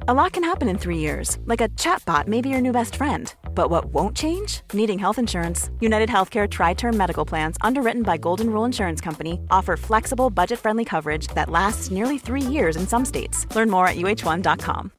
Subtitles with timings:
[0.00, 2.96] A lot can happen in three years, like a chatbot may be your new best
[2.96, 3.32] friend.
[3.54, 4.60] But what won't change?
[4.72, 5.70] Needing health insurance.
[5.80, 10.58] United Healthcare Tri Term Medical Plans, underwritten by Golden Rule Insurance Company, offer flexible, budget
[10.58, 13.46] friendly coverage that lasts nearly three years in some states.
[13.56, 14.90] Learn more at uh1.com.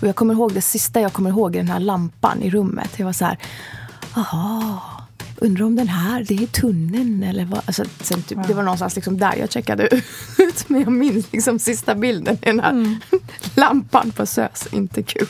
[0.00, 2.98] Och jag kommer ihåg det sista jag kommer ihåg, den här lampan i rummet.
[2.98, 3.38] Jag var så här,
[4.16, 4.80] aha,
[5.40, 7.60] undrar om den här, det är tunneln eller vad?
[7.66, 9.88] Alltså, sen, typ, Det var någonstans liksom där jag checkade
[10.38, 10.68] ut.
[10.68, 12.96] Men jag minns liksom sista bilden, den här mm.
[13.54, 14.68] lampan på SÖS.
[14.72, 15.26] Inte kul.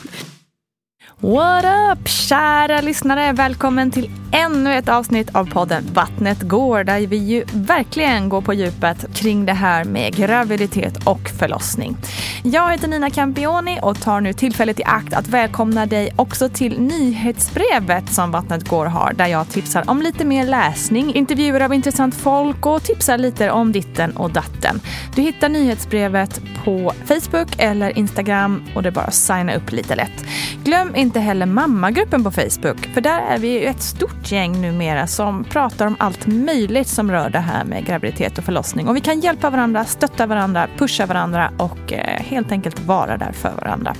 [1.23, 3.33] What up kära lyssnare!
[3.33, 8.53] Välkommen till ännu ett avsnitt av podden Vattnet går där vi ju verkligen går på
[8.53, 11.97] djupet kring det här med graviditet och förlossning.
[12.43, 16.81] Jag heter Nina Campioni och tar nu tillfället i akt att välkomna dig också till
[16.81, 22.15] nyhetsbrevet som Vattnet går har där jag tipsar om lite mer läsning, intervjuer av intressant
[22.15, 24.81] folk och tipsar lite om ditten och datten.
[25.15, 29.95] Du hittar nyhetsbrevet på Facebook eller Instagram och det är bara att signa upp lite
[29.95, 30.25] lätt.
[30.63, 34.61] Glöm inte inte heller mammagruppen på Facebook för där är vi ju ett stort gäng
[34.61, 38.87] numera som pratar om allt möjligt som rör det här med graviditet och förlossning.
[38.87, 43.31] Och vi kan hjälpa varandra, stötta varandra, pusha varandra och eh, helt enkelt vara där
[43.31, 43.95] för varandra.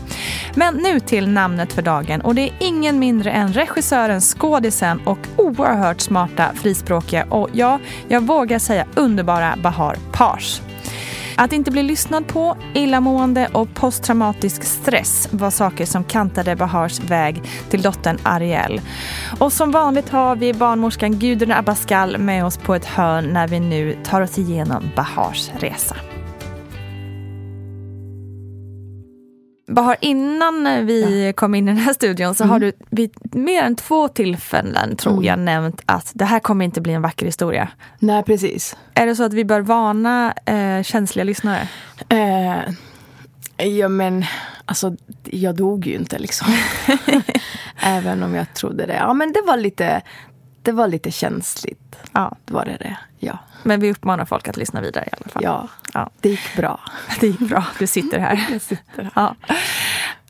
[0.56, 5.20] Men nu till namnet för dagen och det är ingen mindre än regissören, skådisen och
[5.38, 10.62] oerhört smarta frispråkiga och ja, jag vågar säga underbara Bahar Pars.
[11.38, 17.42] Att inte bli lyssnad på, illamående och posttraumatisk stress var saker som kantade Bahars väg
[17.70, 18.82] till dottern Ariel.
[19.40, 23.60] Och som vanligt har vi barnmorskan Gudrun Abascal med oss på ett hörn när vi
[23.60, 25.96] nu tar oss igenom Bahars resa.
[29.74, 31.34] Bahar, innan vi ja.
[31.34, 32.52] kom in i den här studion så mm.
[32.52, 35.26] har du vid mer än två tillfällen, tror mm.
[35.26, 37.70] jag, nämnt att det här kommer inte bli en vacker historia.
[38.00, 38.78] Nej, precis.
[38.94, 41.68] Är det så att vi bör varna eh, känsliga lyssnare?
[42.10, 42.60] Eh,
[43.68, 44.26] ja, men
[44.66, 46.48] alltså, jag dog ju inte liksom.
[47.84, 48.96] Även om jag trodde det.
[48.96, 50.02] Ja, men det var lite,
[50.62, 51.96] det var lite känsligt.
[52.12, 52.36] Ja.
[52.46, 53.40] Det var det det, ja.
[53.64, 55.44] Men vi uppmanar folk att lyssna vidare i alla fall.
[55.44, 56.10] Ja, ja.
[56.22, 56.80] det gick bra.
[57.20, 57.66] Det gick bra.
[57.80, 58.48] Du sitter här.
[58.52, 59.12] Jag sitter här.
[59.16, 59.36] Ja.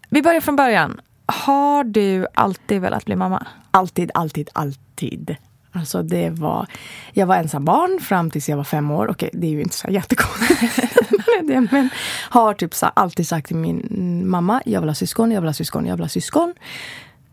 [0.10, 1.02] Vi börjar från början.
[1.26, 3.48] Har du alltid velat bli mamma?
[3.72, 5.36] Alltid, alltid, alltid.
[5.72, 6.68] Alltså det var,
[7.14, 9.10] jag var ensam barn fram tills jag var fem år.
[9.10, 10.98] Okej, det är ju inte så jättekonstigt.
[11.72, 11.90] men
[12.30, 15.54] har typ så alltid sagt till min mamma, jag vill ha syskon, jag vill ha
[15.54, 16.54] syskon, jag vill ha syskon.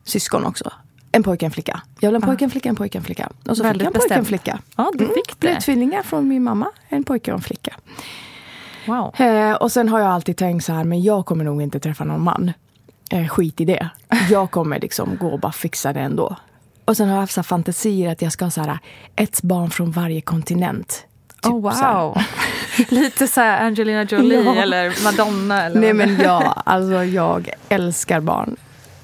[0.05, 0.73] Syskon också
[1.13, 1.81] en pojke, en flicka.
[2.01, 3.29] Jag vill en pojke, en flicka, en pojke, en flicka.
[3.47, 4.59] Och så Väldigt fick jag en pojke, en flicka.
[4.77, 5.15] Ja, du mm.
[5.15, 5.41] fick det.
[5.41, 6.71] Blev tvillingar från min mamma.
[6.89, 7.77] En pojke och en flicka.
[8.87, 9.21] Wow.
[9.21, 12.05] Eh, och sen har jag alltid tänkt så här, men jag kommer nog inte träffa
[12.05, 12.53] någon man.
[13.11, 13.89] Eh, skit i det.
[14.31, 16.37] Jag kommer liksom gå och bara fixa det ändå.
[16.85, 18.79] Och sen har jag haft så fantasier att jag ska ha så här,
[19.17, 21.05] ett barn från varje kontinent.
[21.43, 22.23] Typ oh, så wow.
[22.89, 24.55] Lite så här Angelina Jolie Ja.
[24.55, 25.65] eller Madonna.
[25.65, 28.57] Eller Nej men ja, alltså jag älskar barn.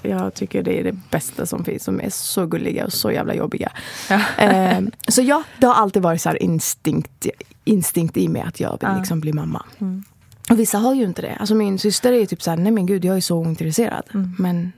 [0.05, 1.85] Jag tycker det är det bästa som finns.
[1.85, 3.73] De är så gulliga och så jävla jobbiga.
[4.11, 4.21] Ja.
[4.39, 7.27] Eh, så ja, det har alltid varit så här instinkt,
[7.65, 9.65] instinkt i mig att jag vill liksom bli mamma.
[9.79, 10.05] Mm.
[10.51, 11.37] Och vissa har ju inte det.
[11.41, 14.05] Alltså min syster är typ så här, nej men gud jag är så ointresserad.
[14.15, 14.37] Mm.
[14.39, 14.73] Men,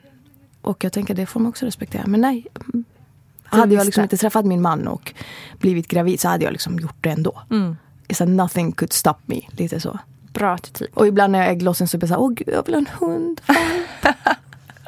[0.61, 2.07] och jag tänker det får man också respektera.
[2.07, 2.47] Men nej.
[2.73, 5.15] Du Hade jag liksom inte träffat min man och
[5.59, 7.43] blivit gravid så hade jag liksom gjort det ändå.
[7.51, 7.77] Mm.
[8.09, 9.41] It's nothing could stop me.
[9.51, 9.99] Lite så.
[10.33, 10.89] Bra attityd.
[10.95, 12.75] Och ibland när jag är ägglossen så blir jag så här, åh gud jag vill
[12.75, 13.41] ha en hund.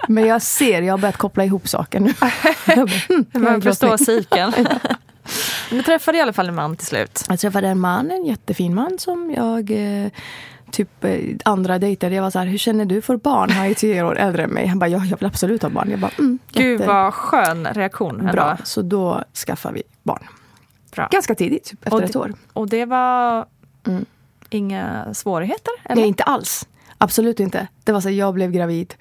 [0.08, 2.12] Men jag ser, jag har börjat koppla ihop saker nu.
[2.66, 4.52] Bara, hmm, Man förstår cykeln.
[5.70, 7.24] Du träffade i alla fall en man till slut.
[7.28, 9.70] Jag träffade en man, en jättefin man som jag
[10.04, 10.10] eh,
[10.70, 12.10] typ eh, andra dejter.
[12.10, 13.50] Jag var så här, hur känner du för barn?
[13.50, 14.66] Han är tio år äldre än mig.
[14.66, 15.90] Han bara, ja, jag vill absolut ha barn.
[15.90, 18.20] Jag bara, mm, Gud jätte- vad skön reaktion.
[18.20, 18.32] ändå.
[18.32, 18.56] bra.
[18.64, 20.26] Så då skaffade vi barn.
[20.92, 21.08] Bra.
[21.10, 22.34] Ganska tidigt, typ, efter Och ett år.
[22.52, 23.46] Och det var
[23.86, 24.04] Mm.
[24.50, 25.72] inga svårigheter?
[25.84, 25.96] Eller?
[25.96, 26.68] Nej, inte alls.
[26.98, 27.66] Absolut inte.
[27.84, 28.94] Det var så här, jag blev gravid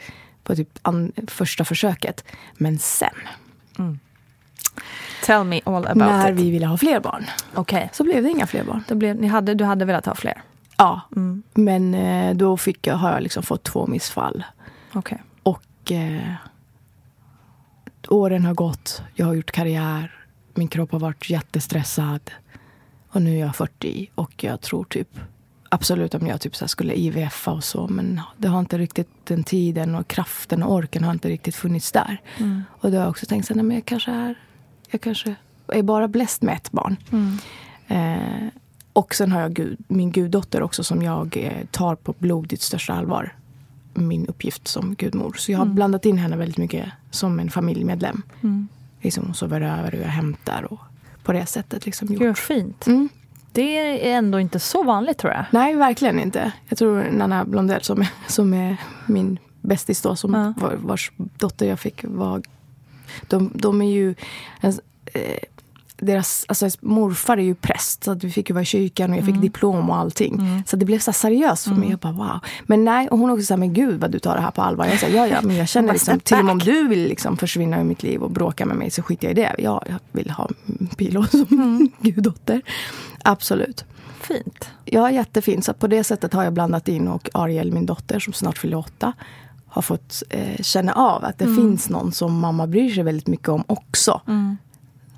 [0.47, 0.79] på typ
[1.27, 2.23] första försöket.
[2.53, 3.13] Men sen,
[5.25, 6.37] Tell me all about när it.
[6.39, 7.89] vi ville ha fler barn, Okej.
[7.93, 8.83] så blev det inga fler barn.
[8.87, 10.41] Då blev, ni hade, du hade velat ha fler?
[10.77, 11.43] Ja, Mm.
[11.53, 14.43] men eh, då fick jag, har jag liksom fått två missfall.
[14.93, 15.21] Okej.
[15.43, 16.33] Och eh,
[18.07, 22.31] åren har gått, jag har gjort karriär, min kropp har varit jättestressad.
[23.09, 25.19] Och nu är jag 40 och jag tror typ
[25.69, 29.43] absolut om jag typ så skulle IVF och så men det har inte riktigt den
[29.43, 32.21] tiden och kraften och orken har inte riktigt funnits där.
[32.37, 32.63] Mm.
[32.69, 34.35] Och då har jag också tänkt så här, nej, men jag kanske är,
[34.89, 35.35] jag kanske
[35.67, 36.97] är bara bläst med ett barn.
[37.11, 37.37] Mm.
[37.87, 38.47] Eh,
[38.93, 42.93] och sen har jag gud, min guddotter också som jag eh, tar på blodigt största
[42.93, 43.35] allvar.
[43.93, 45.33] Min uppgift som gudmor.
[45.37, 48.21] Så jag har blandat in henne väldigt mycket som en familjemedlem.
[48.43, 48.67] Mm.
[49.01, 50.79] Liksom hon sover över och jag hämtar och
[51.23, 52.37] på det sättet liksom Gud gjort.
[52.37, 52.87] fint.
[52.87, 53.09] Mm.
[53.57, 53.77] Det
[54.11, 55.45] är ändå inte så vanligt tror jag.
[55.51, 56.51] Nej, verkligen inte.
[56.69, 60.53] Jag tror Nanna Blondell som är, som är min bästis då, som Ja.
[60.57, 62.41] var, vars dotter jag fick var...
[63.27, 64.15] De, de är ju...
[64.61, 64.81] Alltså,
[65.13, 65.21] eh,
[65.99, 69.17] deras, alltså, morfar är ju präst, så att vi fick ju vara i kyrkan och
[69.17, 69.41] jag fick Mm.
[69.41, 70.63] diplom och allting.
[70.67, 71.89] Så det blev så seriöst för mig.
[71.89, 72.39] Jag bara wow.
[72.63, 74.85] Men nej, och hon också sa men gud vad du tar det här på allvar.
[74.85, 77.37] Jag sa ja, ja, men jag känner liksom, till och med om du vill liksom
[77.37, 79.55] försvinna ur mitt liv och bråka med mig så skiter jag i det.
[79.57, 80.49] Ja, jag vill ha
[80.97, 81.89] Pilo som Mm.
[82.01, 82.61] guddotter.
[83.27, 83.85] Absolut.
[84.21, 84.69] Fint.
[84.85, 85.65] Ja, jättefint.
[85.65, 88.77] Så på det sättet har jag blandat in och Ariel, min dotter som snart fyller
[88.77, 89.13] åtta,
[89.67, 93.49] har fått eh, känna av att det finns någon som mamma bryr sig väldigt mycket
[93.49, 94.21] om också.
[94.27, 94.57] Mm.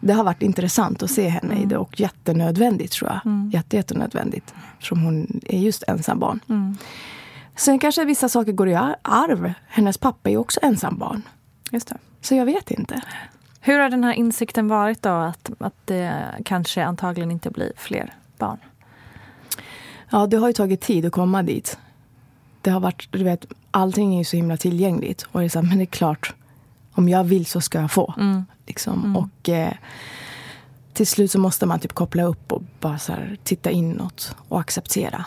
[0.02, 3.20] Det har varit intressant att se henne i det och jättenödvändigt tror jag.
[3.26, 3.50] Mm.
[3.54, 4.54] Jätte, jättenödvändigt.
[4.74, 6.40] Eftersom hon är just ensam barn.
[6.50, 6.78] Mm.
[7.56, 9.54] Sen kanske vissa saker går i ar- arv.
[9.68, 11.22] Hennes pappa är också ensam barn.
[11.72, 11.98] Just det.
[12.22, 13.02] Så jag vet inte.
[13.60, 18.14] Hur har den här insikten varit då att, att det kanske antagligen inte blir fler
[18.38, 18.58] barn?
[20.10, 21.78] Ja, det har ju tagit tid att komma dit.
[22.62, 25.22] Det har varit, du vet, allting är ju så himla tillgängligt.
[25.32, 26.34] Och det är så här, men det är klart,
[26.92, 28.14] om jag vill så ska jag få.
[28.18, 28.46] Mm.
[28.66, 29.16] Liksom.
[29.16, 29.74] Och eh,
[30.94, 34.60] till slut så måste man typ koppla upp och bara så här, titta inåt och
[34.60, 35.26] acceptera.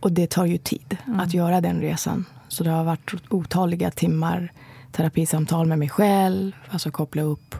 [0.00, 2.24] Och det tar ju tid att göra den resan.
[2.48, 4.52] Så det har varit otaliga timmar
[4.92, 7.54] terapisamtal med mig själv, alltså koppla upp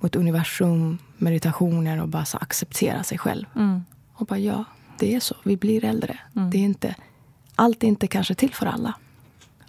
[0.00, 3.46] mot universum, meditationer och bara så acceptera sig själv.
[3.56, 3.84] Mm.
[4.14, 4.64] Och bara ja,
[4.98, 5.34] det är så.
[5.44, 6.18] Vi blir äldre.
[6.32, 6.94] Det är inte,
[7.56, 8.94] allt är inte kanske till för alla.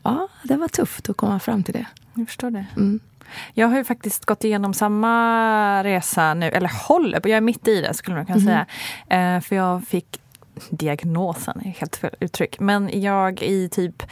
[0.03, 1.85] Ja, det var tufft att komma fram till det.
[2.13, 2.65] Jag förstår det.
[2.75, 2.99] Mm.
[3.53, 7.67] Jag har ju faktiskt gått igenom samma resa nu, eller håller på, jag är mitt
[7.67, 8.65] i det skulle man kunna säga.
[9.07, 10.21] Eh, för jag fick
[10.69, 12.59] diagnosen, är helt fel uttryck.
[12.59, 14.03] Men jag i typ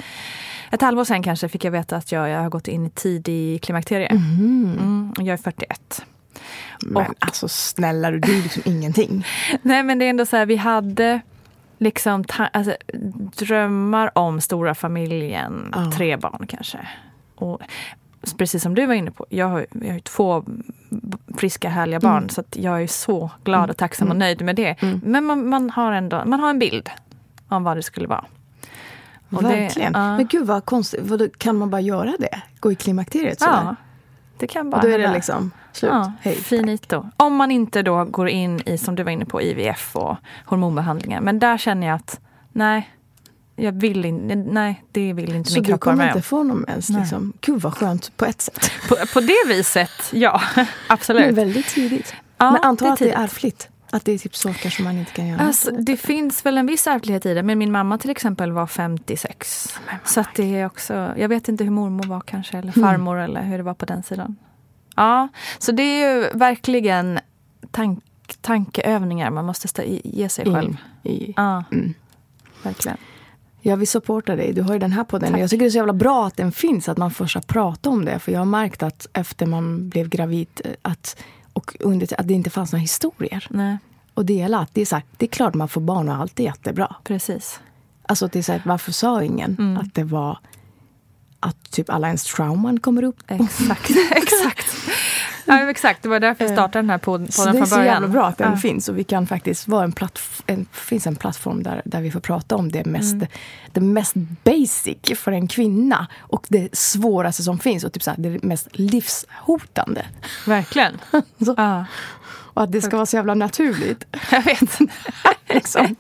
[0.72, 3.64] ett halvår sen kanske fick jag veta att jag, jag har gått in i tidig
[3.64, 4.08] klimakterie.
[4.08, 6.06] Mm, och jag är 41.
[6.86, 9.26] Men alltså snälla du, det är liksom ingenting.
[9.62, 11.22] Nej men det är ändå så här, vi hade
[11.78, 12.76] liksom alltså,
[13.38, 15.92] drömmar om stora familjen, Ja.
[15.98, 16.88] tre barn kanske.
[17.36, 17.62] Och
[18.38, 20.44] precis som du var inne på, jag har, jag har två
[21.38, 22.30] friska härliga barn Mm.
[22.30, 24.76] så jag är så glad och tacksam och nöjd med det.
[25.04, 26.90] Men man, man har ändå man har en bild
[27.48, 28.26] om vad det skulle vara.
[29.30, 29.94] Och det- Verkligen.
[29.94, 30.18] ja.
[30.18, 31.38] Men gud vad konstigt.
[31.38, 32.42] Kan man bara göra det?
[32.60, 33.54] Gå i klimakteriet sådär?
[33.66, 33.76] Ja,
[34.38, 35.16] det kan bara Och då är det hända.
[35.16, 35.92] liksom slut.
[35.94, 36.36] Ja, Hej.
[36.36, 37.06] finito.
[37.18, 41.22] Om man inte då går in i, som du var inne på, IVF och hormonbehandlingar.
[41.22, 42.20] Men där känner jag att
[42.52, 42.90] nej,
[43.60, 46.18] jag vill inte, nej, det vill inte Så min du kropp vara kommer med om.
[46.18, 46.90] inte få någon mens?
[46.90, 47.34] Liksom.
[47.42, 48.72] Gud vad skönt på ett sätt.
[48.90, 51.36] På, på det viset, ja, Men absolut.
[51.36, 52.14] väldigt tidigt.
[52.38, 53.70] Ja, Men antar det är att det är ärftligt.
[53.92, 55.40] Att det är typ saker som man inte kan göra.
[55.42, 58.68] Alltså, det finns väl en viss ärftlighet i det, men min mamma till exempel var
[58.68, 59.80] 56.
[60.06, 62.90] Så att det är också, jag vet inte hur mormor var kanske, eller Mm.
[62.90, 64.36] farmor eller hur det var på den sidan.
[64.96, 65.28] Ja,
[65.60, 67.20] så det är ju verkligen
[67.72, 68.04] tank,
[68.42, 70.76] tankeövningar man måste ge sig själv.
[71.04, 71.34] In i.
[71.38, 71.94] Ja, Mm.
[72.64, 72.98] verkligen.
[73.62, 74.54] Jag vill supporta dig.
[74.54, 75.40] Du har ju den här podden.
[75.40, 77.90] Jag tycker det är så jävla bra att den finns, att man får så prata
[77.90, 78.20] om det.
[78.20, 81.18] För jag har märkt att efter man blev gravid eh, att,
[81.54, 83.78] och under, att det inte fanns några historier Nej,
[84.14, 84.60] att dela.
[84.60, 86.96] Att det, är så här, det är klart man får barn och allt är jättebra.
[87.04, 87.60] precis.
[88.04, 89.78] Alltså det är så här, varför sa ingen Mm.
[89.78, 90.38] att det var
[91.40, 93.18] att typ alla ens trauman kommer upp?
[93.28, 93.90] Exakt.
[94.12, 94.66] exakt.
[95.50, 96.04] Ja, exakt.
[96.04, 97.94] Det var därför jag startade den här pod- Så podden det är från så början.
[97.94, 98.58] jävla bra att den Ja.
[98.58, 102.20] finns och vi kan faktiskt vara en plattform, finns en plattform där, där vi får
[102.20, 103.28] prata om det mest, Mm.
[103.72, 104.14] det mest
[104.44, 108.68] basic för en kvinna och det svåraste som finns och typ så här, det mest
[108.72, 110.06] livshotande.
[110.48, 110.94] Verkligen.
[111.46, 111.86] Så, Ja,
[112.54, 114.06] och att det ska vara så jävla naturligt.
[114.32, 114.80] jag vet.
[115.54, 115.96] Liksom.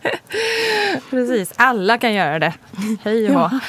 [1.09, 1.53] Precis.
[1.55, 2.53] Alla kan göra det.
[3.03, 3.59] Hej och hå.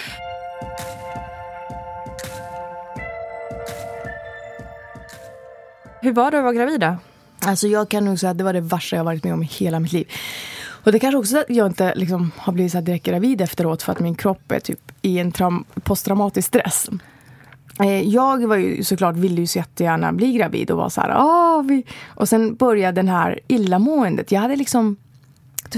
[6.03, 6.97] Hur var det att vara gravid då?
[7.47, 9.47] Alltså jag kan nog säga att det var det värsta jag varit med om i
[9.47, 10.09] hela mitt liv.
[10.85, 13.83] Och det kanske också är att jag inte liksom har blivit så direkt gravid efteråt
[13.83, 16.89] för att min kropp är typ i en traum- posttraumatisk stress.
[17.81, 21.11] Eh, Jag var ju såklart ville ju så jättegärna bli gravid och var så här,
[21.17, 21.85] ah, vi...
[22.09, 24.33] Och sen började den här illamåendet.
[24.33, 24.97] Jag hade liksom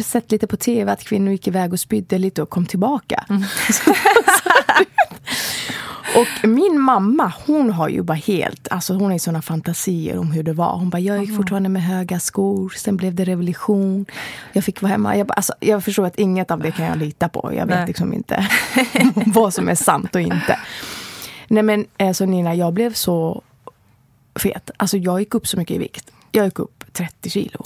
[0.04, 3.24] sett lite på tv att kvinnor gick iväg och spydde lite och kom tillbaka.
[6.16, 10.32] och min mamma, hon har ju bara helt, alltså hon har ju såna fantasier om
[10.32, 10.76] hur det var.
[10.76, 14.06] Hon bara, jag gick fortfarande med höga skor, sen blev det revolution.
[14.52, 15.16] Jag fick vara hemma.
[15.16, 17.52] Jag, bara, alltså, jag förstår att inget av det kan jag lita på.
[17.54, 17.86] Jag vet Nej.
[17.86, 18.48] liksom inte
[19.26, 20.58] vad som är sant och inte.
[21.48, 23.42] Nej men alltså Nina, jag blev så
[24.36, 24.70] fet.
[24.76, 26.10] Alltså jag gick upp så mycket i vikt.
[26.32, 27.58] Jag gick upp 30 kilo.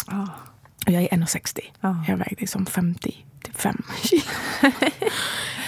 [0.86, 1.60] Och jag är 1,60.
[1.80, 2.04] Ja.
[2.08, 4.22] Jag vägde liksom 55 kilo.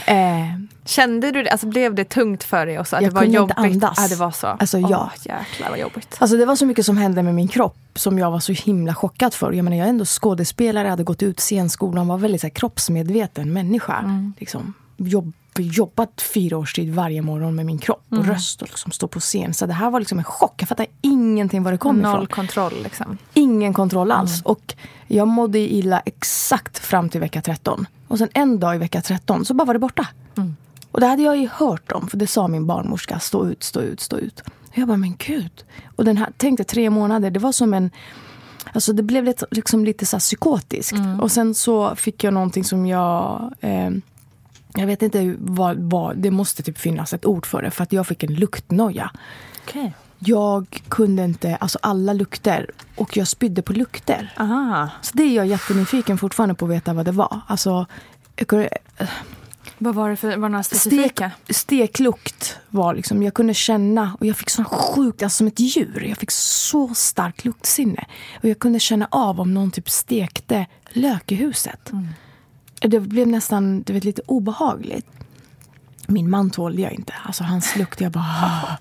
[0.08, 0.46] eh,
[0.84, 1.50] Kände du det?
[1.50, 2.96] Alltså blev det tungt för dig också?
[2.96, 3.58] Att Jag det var kunde jobbigt?
[3.58, 3.98] inte andas.
[4.02, 4.46] Ja, det var så?
[4.46, 5.10] Alltså, ja.
[5.24, 6.16] jäklar vad jobbigt.
[6.18, 8.94] Alltså det var så mycket som hände med min kropp som jag var så himla
[8.94, 9.52] chockad för.
[9.52, 13.52] Jag menar jag är ändå skådespelare, hade gått ut scenskolan, var väldigt så här, kroppsmedveten
[13.52, 14.04] människa.
[14.38, 18.92] Liksom, jobb, jobbat fyra års tid varje morgon med min kropp och röst och liksom
[18.92, 19.54] stå på scen.
[19.54, 20.54] Så det här var liksom en chock.
[20.56, 22.12] Jag fattade ingenting var det kom ifrån.
[22.12, 23.18] Noll kontroll liksom.
[23.34, 24.42] Ingen kontroll alls.
[24.42, 24.74] Och
[25.06, 27.86] jag mådde illa exakt fram till vecka 13.
[28.08, 30.06] Och sen en dag i vecka 13 så bara var det borta.
[30.90, 33.18] Och det hade jag ju hört om, för det sa min barnmorska.
[33.18, 34.40] Stå ut, stå ut, stå ut.
[34.40, 35.64] Och jag bara, men gud.
[35.96, 37.90] Och den här, tänkte tre månader, det var som en...
[38.72, 40.96] Alltså det blev lite, liksom lite så psykotiskt.
[41.20, 43.52] Och sen så fick jag någonting som jag...
[43.60, 43.90] Eh,
[44.78, 47.70] jag vet inte vad, vad, det måste typ finnas ett ord för det.
[47.70, 49.11] För att jag fick en luktnoja.
[49.66, 49.94] Okej.
[50.18, 52.70] Jag kunde inte, alltså alla lukter.
[52.97, 54.32] Och jag spydde på lukter.
[54.37, 54.88] Aha.
[55.02, 57.40] Så det är jag jättenyfiken fortfarande på att veta vad det var.
[57.47, 57.87] Alltså,
[58.47, 58.68] kunde,
[59.78, 61.30] Vad var det för, var det några stek, specifika?
[61.50, 66.04] steklukt var liksom, jag kunde känna och jag fick sån sjukt, alltså som ett djur.
[66.08, 68.04] Jag fick så starkt luktsinne.
[68.42, 71.92] Och jag kunde känna av om någon typ stekte lök i huset.
[72.80, 75.06] Det blev nästan, du vet, lite obehagligt.
[76.06, 77.12] Min man tålde jag inte.
[77.25, 78.25] Alltså hans lukt, jag bara...
[78.25, 78.76] "Ah."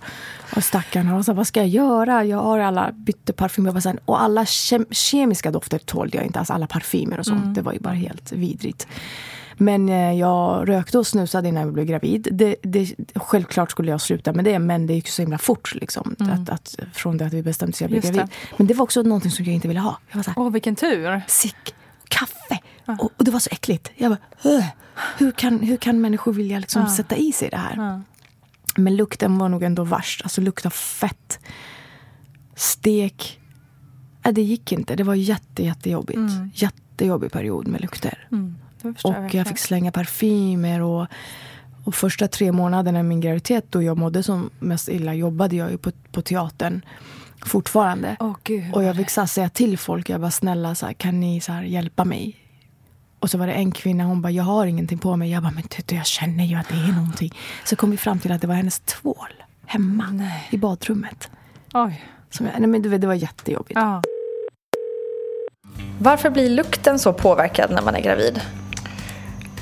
[0.56, 2.24] Och stackarn, och så, vad ska jag göra?
[2.24, 3.86] Jag har alla bytte parfymer.
[3.86, 6.40] Här, Och alla kem, kemiska dofter tålde jag inte.
[6.40, 7.56] Alltså alla parfymer och sånt.
[7.56, 8.88] Det var ju bara helt vidrigt.
[9.58, 12.28] Men eh, jag rökte och snusade innan jag blev gravid.
[12.32, 15.76] Det, det, självklart skulle jag sluta med det, men det gick så himla fort.
[15.76, 18.22] Liksom, att, att, från det att vi bestämde oss att jag blev gravid.
[18.22, 18.28] det.
[18.58, 19.98] Men det var också någonting som jag inte ville ha.
[20.10, 21.22] Jag var så här, Åh, vilken tur.
[21.28, 21.76] sick,
[22.08, 22.60] kaffe.
[22.88, 23.92] Och, och det var så äckligt.
[23.96, 24.66] Jag bara, "Ugh,
[25.18, 27.76] hur kan, hur kan människor vilja liksom sätta i sig det här?
[28.78, 30.22] Men lukten var nog ändå värst.
[30.24, 31.40] Alltså lukt av fett.
[32.56, 33.40] Stek.
[34.24, 34.96] Nej, det gick inte.
[34.96, 36.20] Det var jätte, jättejobbigt.
[36.54, 38.28] Jättejobbig period med lukter.
[38.32, 39.46] Mm, Och jag verkligen.
[39.46, 40.82] fick slänga parfymer.
[40.82, 41.08] Och,
[41.84, 45.72] och första tre månaderna i min graviditet då jag mådde som mest illa jobbade jag
[45.72, 46.82] ju på, på teatern
[47.46, 48.18] fortfarande.
[48.44, 48.74] Gud.
[48.74, 51.42] Och jag fick så här, säga till folk, jag bara snälla så här, kan ni
[51.42, 52.36] så här, hjälpa mig?
[53.20, 55.32] Och så var det en kvinna, hon bara jag har ingenting på mig.
[55.32, 57.34] Jag bara men du, jag känner ju att det är någonting.
[57.64, 59.34] Så kom vi fram till att det var hennes tvål
[59.66, 61.30] hemma i badrummet.
[61.74, 62.04] Oj.
[62.30, 63.80] Som jag, nej, men du vet, det var jättejobbigt.
[63.80, 64.02] Ja.
[66.00, 68.42] Varför blir lukten så påverkad när man är gravid?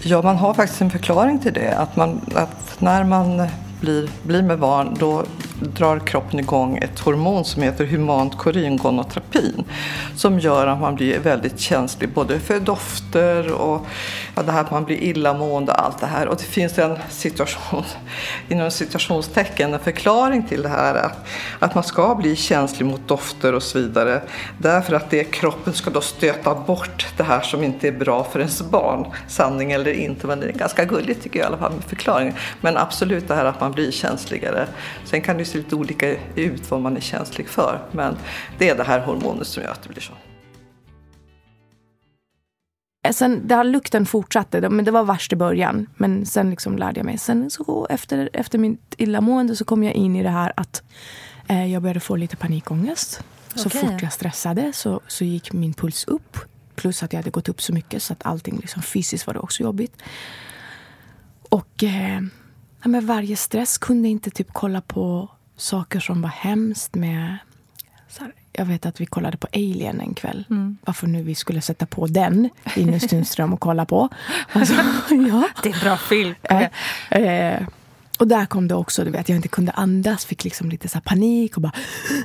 [0.03, 1.77] Ja, man har faktiskt en förklaring till det.
[1.77, 3.47] Att, man, att när man
[3.85, 5.23] blir, blir med barn då
[5.59, 9.63] drar kroppen igång ett hormon som heter humant koringonotropin
[10.15, 13.85] som gör att man blir väldigt känslig både för dofter och
[14.35, 16.27] ja, det här att man blir illamående och allt det här.
[16.27, 17.83] Och det finns en situation,
[18.49, 21.27] inom citationstecken, en förklaring till det här att,
[21.59, 24.21] att man ska bli känslig mot dofter och så vidare
[24.57, 28.39] därför att det kroppen ska då stöta bort det här som inte är bra för
[28.39, 29.07] ens barn.
[29.27, 32.33] Sanning eller inte, men det är ganska gulligt tycker jag i alla fall med förklaringen.
[32.61, 34.67] Men absolut det här att man blir känsligare.
[35.03, 38.17] Sen kan det se lite olika ut vad man är känslig för, men
[38.57, 40.13] det är det här hormonet som gör att det blir så.
[43.13, 45.87] sen, det har lukten fortsatte, men det var värst i början.
[45.97, 47.17] Men sen liksom lärde jag mig.
[47.17, 50.83] Sen så efter, efter mitt illamående så kom jag in i det här att
[51.47, 53.23] eh, jag började få lite panikångest.
[53.55, 53.81] Så Okej.
[53.81, 56.37] fort jag stressade så, så gick min puls upp.
[56.75, 59.39] Plus att jag hade gått upp så mycket så att allting liksom fysiskt var det
[59.39, 60.01] också jobbigt.
[61.49, 62.21] Och eh,
[62.85, 67.37] ja, men varje stress kunde inte typ kolla på saker som var hemskt med...
[68.19, 70.45] Här, jag vet att vi kollade på Alien en kväll.
[70.85, 74.09] Varför nu vi skulle sätta på den, Ines Tunström, och kolla på.
[74.51, 74.73] Alltså,
[75.09, 75.43] ja.
[75.63, 76.35] Det är en bra film.
[76.43, 77.67] Eh, eh,
[78.19, 81.01] och där kom det också, du vet, jag inte kunde andas, fick liksom lite så
[81.01, 81.73] panik och bara...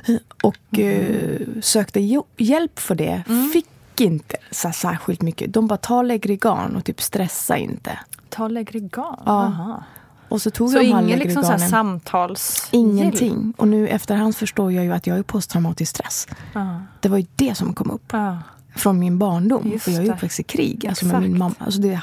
[0.43, 3.23] Och eh, sökte jo- hjälp för det.
[3.53, 5.53] Fick inte så särskilt mycket.
[5.53, 7.99] De bara, ta Legrigan och typ stressa inte.
[8.29, 9.19] Ta Legrigan?
[9.25, 9.31] Ja.
[9.31, 9.83] Aha.
[10.31, 12.67] Och så tog Så de ingen liksom så samtals...
[12.71, 13.53] Ingenting.
[13.57, 16.27] Och nu efterhand förstår jag ju att jag är posttraumatisk stress.
[16.53, 16.81] Ja.
[16.99, 18.09] Det var ju det som kom upp.
[18.11, 18.37] Ja.
[18.75, 19.71] Från min barndom.
[19.71, 20.87] Just för jag är uppväxt i krig.
[20.87, 21.55] Alltså med min mamma.
[21.59, 22.01] Alltså det,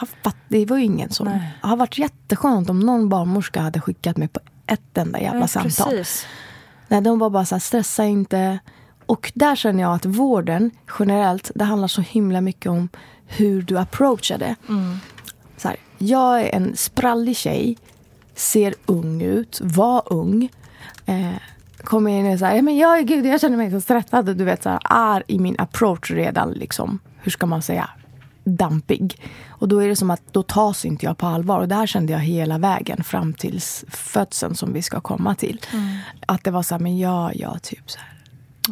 [0.49, 1.27] det var ju ingen som...
[1.27, 1.57] Nej.
[1.63, 5.49] Det har varit jätteskönt om någon barnmorska hade skickat mig på ett enda jävla Ja,
[5.49, 5.91] samtal.
[5.91, 6.27] precis.
[6.89, 8.59] Nej, de var bara så här, stressa inte.
[9.07, 12.89] Och där känner jag att vården generellt, det handlar så himla mycket om
[13.27, 14.55] hur du approachar det.
[15.57, 17.77] Så här, jag är en sprallig tjej,
[18.39, 20.49] ser ung ut, var ung.
[21.07, 21.33] Eh,
[21.85, 24.37] kommer in och säger, men jag, gud, jag känner mig så stressad.
[24.37, 27.91] Du vet, så här, är i min approach redan liksom, hur ska man säga,
[28.45, 29.21] dampig.
[29.49, 31.61] Och då är det som att då tas inte jag på allvar.
[31.61, 35.61] Och det här kände jag hela vägen fram till födseln som vi ska komma till.
[36.27, 38.19] Att det var så här, men ja, ja, typ så här.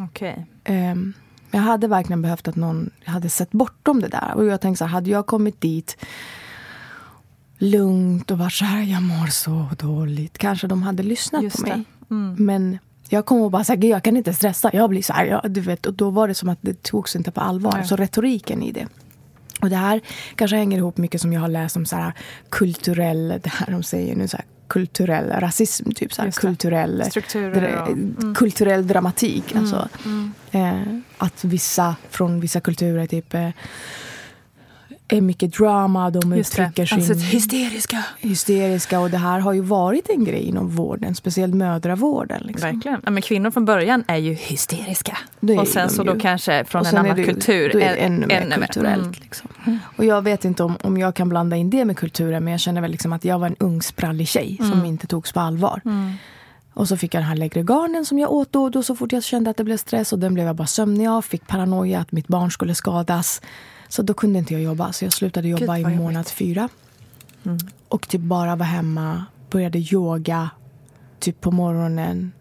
[0.05, 0.47] Okej.
[0.65, 1.13] Ehm,
[1.51, 4.33] jag hade verkligen behövt att någon hade sett bortom det där.
[4.35, 5.97] Och jag tänkte så här, hade jag kommit dit
[7.59, 10.39] lugnt och varit så här, jag mår så dåligt.
[10.39, 11.85] Kanske de hade lyssnat Just på mig.
[12.39, 14.71] Men jag kom och bara säga, jag kan inte stressa.
[14.73, 15.87] Jag blir så här, jag, du vet.
[15.87, 17.73] Och då var det som att det togs inte på allvar.
[17.77, 17.87] Nej.
[17.87, 18.87] Så retoriken i det.
[19.61, 20.01] Och det här
[20.35, 22.13] kanske hänger ihop mycket som jag har läst om så här
[22.49, 25.91] kulturell, det här de säger nu, så här, kulturell rasism.
[25.91, 28.35] Typ så här, kulturell, och- mm.
[28.35, 29.57] kulturell dramatik.
[29.57, 29.89] Alltså,
[30.51, 30.83] eh,
[31.19, 33.49] att vissa från vissa kulturer typ eh,
[35.09, 38.05] är mycket drama, de Just uttrycker sin Alltså hysteriska.
[38.21, 39.01] hysteriska.
[39.01, 42.43] Och det här har ju varit en grej inom vården, speciellt mödravården.
[42.45, 42.71] Liksom.
[42.73, 43.01] Verkligen.
[43.05, 45.19] Ja, men kvinnor från början är ju hysteriska.
[45.41, 46.13] Är och sen så ju.
[46.13, 47.71] då kanske från en annan det- kultur.
[47.73, 49.03] Då är det än- ännu mer kulturellt.
[49.03, 49.15] Mm.
[49.21, 49.49] Liksom.
[49.97, 52.61] Och jag vet inte om, om jag kan blanda in det med kulturen men jag
[52.61, 54.85] känner väl liksom att jag var en ung sprallig tjej som Mm.
[54.85, 55.81] inte togs på allvar.
[56.75, 59.13] Och så fick jag den här Legriganen som jag åt då och då så fort
[59.13, 61.23] jag kände att det blev stress och den blev jag bara sömnig av.
[61.23, 63.41] Fick paranoia att mitt barn skulle skadas.
[63.89, 66.69] Så då kunde inte jag jobba så jag slutade jobba Gud, i månad fyra.
[67.89, 70.51] Och typ bara var hemma, började yoga.
[71.19, 72.33] Typ på morgonen.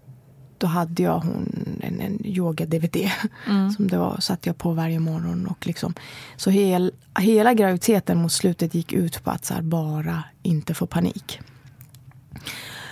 [0.58, 3.12] Då hade jag hon, en, en yoga-DVD
[3.76, 5.48] som det var, satt jag på varje morgon.
[5.48, 5.94] Och liksom,
[6.36, 11.40] så hel, hela graviditeten mot slutet gick ut på att här, bara inte få panik.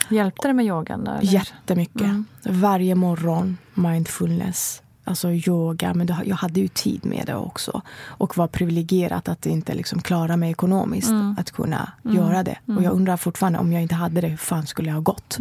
[0.09, 1.07] Hjälpte det med yogan?
[1.07, 1.33] Eller?
[1.33, 2.11] Jättemycket.
[2.43, 4.82] Varje morgon mindfulness.
[5.05, 7.81] Alltså yoga, men jag hade ju tid med det också.
[8.05, 11.11] Och var privilegierat att inte liksom klara mig ekonomiskt.
[11.37, 12.57] Att kunna göra det.
[12.77, 15.37] Och jag undrar fortfarande om jag inte hade det, hur fan skulle jag ha gått?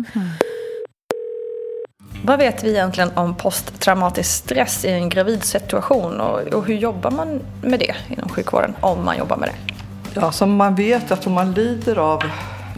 [2.24, 7.10] Vad vet vi egentligen om posttraumatisk stress i en gravid situation och, och hur jobbar
[7.10, 9.74] man med det inom sjukvården om man jobbar med det?
[10.14, 12.22] Ja, så man vet att om man lider av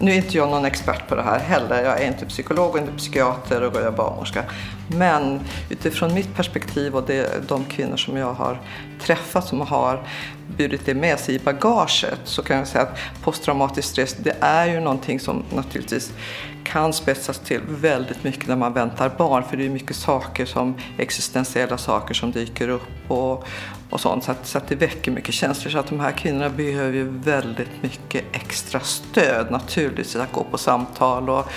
[0.05, 1.85] nu är inte jag någon expert på det här heller.
[1.85, 4.45] Jag är inte psykolog och inte psykiater och jag är barnmorska.
[4.89, 5.41] Men
[5.71, 8.61] utifrån mitt perspektiv och det, de kvinnor som jag har
[9.01, 10.07] träffat som har
[10.57, 14.67] burit det med sig i bagaget så kan jag säga att posttraumatisk stress det är
[14.67, 16.13] ju någonting som naturligtvis
[16.65, 20.75] kan spetsas till väldigt mycket när man väntar barn för det är mycket saker som
[20.99, 23.47] existentiella saker som dyker upp och,
[23.95, 24.25] och sånt.
[24.25, 25.71] Så att, så att det väcker mycket känslor.
[25.71, 30.59] Så att de här kvinnorna behöver ju väldigt mycket extra stöd naturligtvis att gå på
[30.59, 31.49] samtal och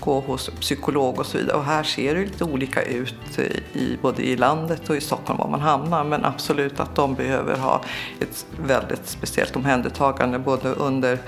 [0.00, 1.56] gå hos psykolog och så vidare.
[1.56, 3.38] Och här ser det lite olika ut
[3.72, 6.04] i, både i landet och i Stockholm var man hamnar.
[6.04, 7.80] Men absolut att de behöver ha
[8.20, 11.18] ett väldigt speciellt omhändertagande både under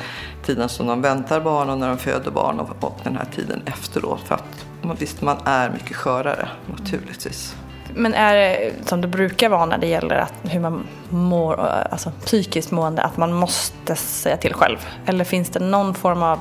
[0.44, 3.62] tiden som de väntar barn och när de föder barn och, och den här tiden
[3.66, 4.20] efteråt.
[4.20, 7.56] För att man, visst man är mycket skörare naturligtvis.
[7.98, 12.12] Men är det som det brukar vara när det gäller att, hur man mår, alltså
[12.24, 14.78] psykiskt mående, att man måste säga till själv?
[15.06, 16.38] Eller finns det någon form av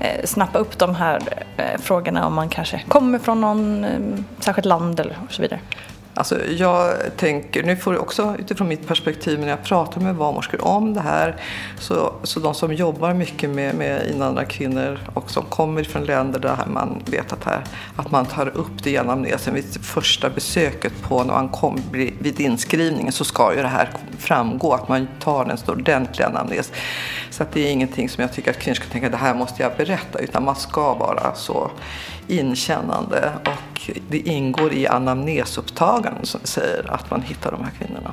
[0.00, 1.20] eh, snappa upp de här
[1.56, 3.90] eh, frågorna om man kanske kommer från någon eh,
[4.38, 5.60] särskilt land eller och så vidare?
[6.18, 10.64] Alltså jag tänker, nu får du också utifrån mitt perspektiv när jag pratar med barnmorskor
[10.64, 11.36] om det här,
[11.78, 16.56] så, så de som jobbar mycket med, med invandrarkvinnor och som kommer från länder där
[16.66, 17.64] man vet att, här,
[17.96, 21.82] att man tar upp det i anamnesen vid första besöket på när man kommer
[22.20, 26.72] vid inskrivningen så ska ju det här framgå, att man tar en ordentlig anamnes.
[27.30, 29.62] Så att det är ingenting som jag tycker att kvinnor ska tänka, det här måste
[29.62, 31.70] jag berätta, utan man ska vara så
[32.28, 38.12] inkännande och det ingår i anamnesupptaganden som säger att man hittar de här kvinnorna.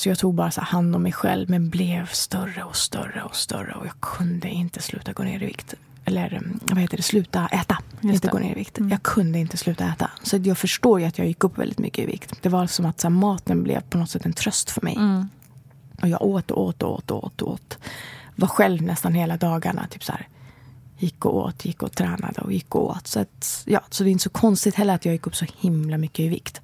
[0.00, 3.36] Så jag tog bara så hand om mig själv men blev större och större och
[3.36, 5.74] större och jag kunde inte sluta gå ner i vikt.
[6.04, 7.78] Eller mm, vad heter det, sluta äta.
[8.00, 8.32] Just inte det.
[8.32, 8.78] gå ner i vikt.
[8.78, 8.90] Mm.
[8.90, 10.10] Jag kunde inte sluta äta.
[10.22, 12.42] Så jag förstår ju att jag gick upp väldigt mycket i vikt.
[12.42, 14.96] Det var som att så här, maten blev på något sätt en tröst för mig.
[14.96, 15.28] Mm.
[16.02, 17.42] Och jag åt och åt och åt och åt.
[17.42, 17.78] Och åt
[18.34, 19.86] var själv nästan hela dagarna.
[19.90, 20.28] Typ så här,
[20.98, 23.06] gick och åt, gick och tränade och gick och åt.
[23.06, 25.46] Så, att, ja, så det är inte så konstigt heller att jag gick upp så
[25.58, 26.60] himla mycket i vikt.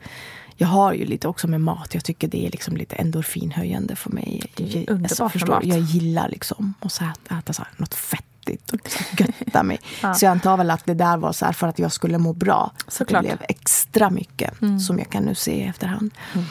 [0.57, 1.95] Jag har ju lite också med mat.
[1.95, 4.43] Jag tycker det är liksom lite endorfinhöjande för mig.
[4.57, 5.65] Jag, förstår, mat.
[5.65, 9.07] jag gillar liksom att äta, äta så här, något fettigt och liksom
[9.39, 9.81] götta mig.
[10.03, 10.15] ja.
[10.15, 12.73] Så jag antar väl att det där var så för att jag skulle må bra.
[12.89, 14.81] Så det blev extra mycket mm.
[14.81, 16.11] som jag kan nu se i efterhand.
[16.35, 16.47] Mm.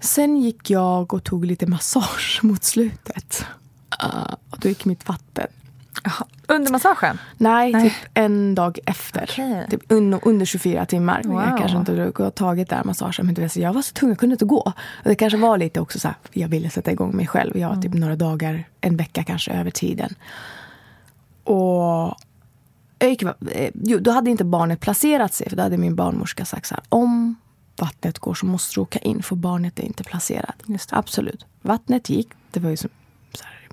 [0.00, 3.44] Sen gick jag och tog lite massage mot slutet.
[4.04, 5.46] Uh, och då gick mitt vatten.
[6.46, 7.18] Under massagen?
[7.36, 9.22] Nej, Nej, typ en dag efter.
[9.22, 9.66] Okay.
[9.70, 11.22] Typ un, under 24 timmar.
[11.24, 11.40] Wow.
[11.40, 13.26] Jag kanske inte har tagit den massagen.
[13.26, 14.60] Men du vet, jag var så tung, jag kunde inte gå.
[14.76, 17.56] Och det kanske var lite också så här, jag ville sätta igång mig själv.
[17.56, 17.82] Jag mm.
[17.82, 20.14] typ några dagar, en vecka kanske över tiden.
[21.44, 22.14] Och
[22.98, 25.48] jag gick, eh, jo, då hade inte barnet placerat sig.
[25.48, 27.34] För då hade min barnmorska sagt så här, om
[27.76, 30.62] vattnet går så måste du åka in för barnet är inte placerat.
[30.90, 31.46] Absolut.
[31.62, 32.28] Vattnet gick.
[32.50, 32.90] Det var ju som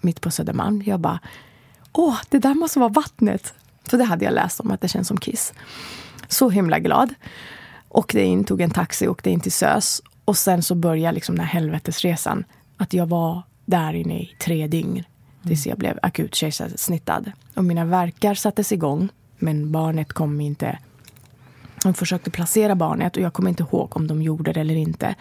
[0.04, 0.84] mitt på Södermalm.
[0.86, 1.20] Jag bara,
[1.92, 3.54] åh, det där måste vara vattnet.
[3.84, 5.54] För det hade jag läst om, att det känns som kiss.
[6.28, 7.14] Så himla glad.
[7.90, 10.02] Åkte in, tog en taxi, åkte in till SÖS.
[10.26, 12.44] Och sen så började liksom den här helvetesresan.
[12.78, 15.04] Att jag var där inne i tre dygn.
[15.44, 17.32] Tills jag blev akut kejsarsnittad.
[17.56, 19.10] Och mina verkar sattes igång.
[19.38, 20.80] Men barnet kom inte.
[21.84, 25.16] De försökte placera barnet och jag kommer inte ihåg om de gjorde det eller inte.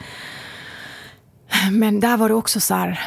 [1.71, 3.01] Men där var det också så här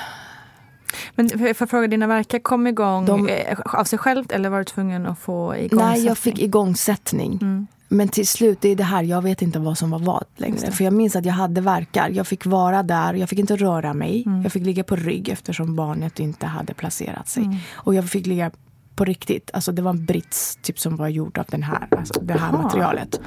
[1.16, 4.58] men för att fråga, dina verkar kom igång de, eh, av sig självt eller var
[4.58, 5.88] du tvungen att få igångsättning?
[5.90, 7.40] Nej, jag fick igångsättning.
[7.42, 7.68] Mm.
[7.92, 10.72] Men till slut, det är det här, jag vet inte vad som var vad längre.
[10.72, 12.10] För jag minns att jag hade verkar.
[12.10, 14.24] Jag fick vara där, jag fick inte röra mig.
[14.26, 14.42] Mm.
[14.42, 17.44] Jag fick ligga på rygg eftersom barnet inte hade placerat sig.
[17.44, 17.58] Mm.
[17.72, 18.52] Och jag fick ligga
[19.00, 19.50] på riktigt.
[19.54, 22.52] Alltså det var en brits typ, som var gjord av den här, alltså, det här
[22.52, 23.20] materialet.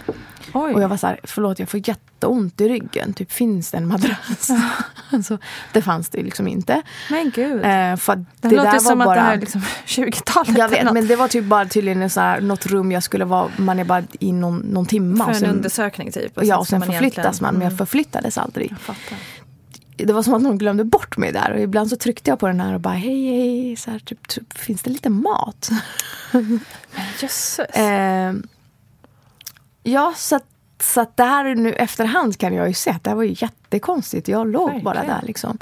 [0.54, 0.74] Oj.
[0.74, 3.12] Och jag var så här, förlåt jag får jätteont i ryggen.
[3.14, 4.50] Typ finns det en madrass?
[5.10, 5.38] alltså,
[5.72, 6.82] det fanns det liksom inte.
[7.10, 7.64] Men gud.
[7.64, 10.58] Eh, för det, det låter som bara, att det här är liksom 20-talet.
[10.58, 13.48] Jag vet, men det var typ bara tydligen så här, något rum jag skulle vara,
[13.56, 15.24] man är bara i någon, någon timme.
[15.24, 16.36] För en sen, undersökning typ?
[16.36, 17.36] Och ja, och sen förflyttas egentligen...
[17.40, 17.54] man.
[17.54, 17.78] Men jag mm.
[17.78, 18.74] förflyttades aldrig
[19.96, 21.52] det var som att någon glömde bort mig där.
[21.52, 24.28] Och ibland så tryckte jag på den här och bara hej, hej, så här, typ,
[24.28, 25.70] typ, finns det lite mat?
[27.20, 27.58] Jösses.
[27.58, 28.34] Eh,
[29.82, 30.46] ja, så att,
[30.80, 33.36] så att det här nu efterhand kan jag ju se att det här var ju
[33.38, 34.28] jättekonstigt.
[34.28, 34.84] Jag låg Verkligen.
[34.84, 35.58] bara där liksom.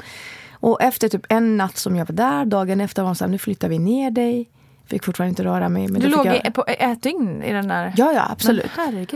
[0.51, 3.31] Och efter typ en natt som jag var där, dagen efter var de så här,
[3.31, 4.49] nu flyttar vi ner dig.
[4.91, 5.87] Fick fortfarande inte röra mig.
[5.87, 6.53] Men du låg jag...
[6.53, 7.93] på ett dygn i den där?
[7.97, 8.71] Ja, ja absolut.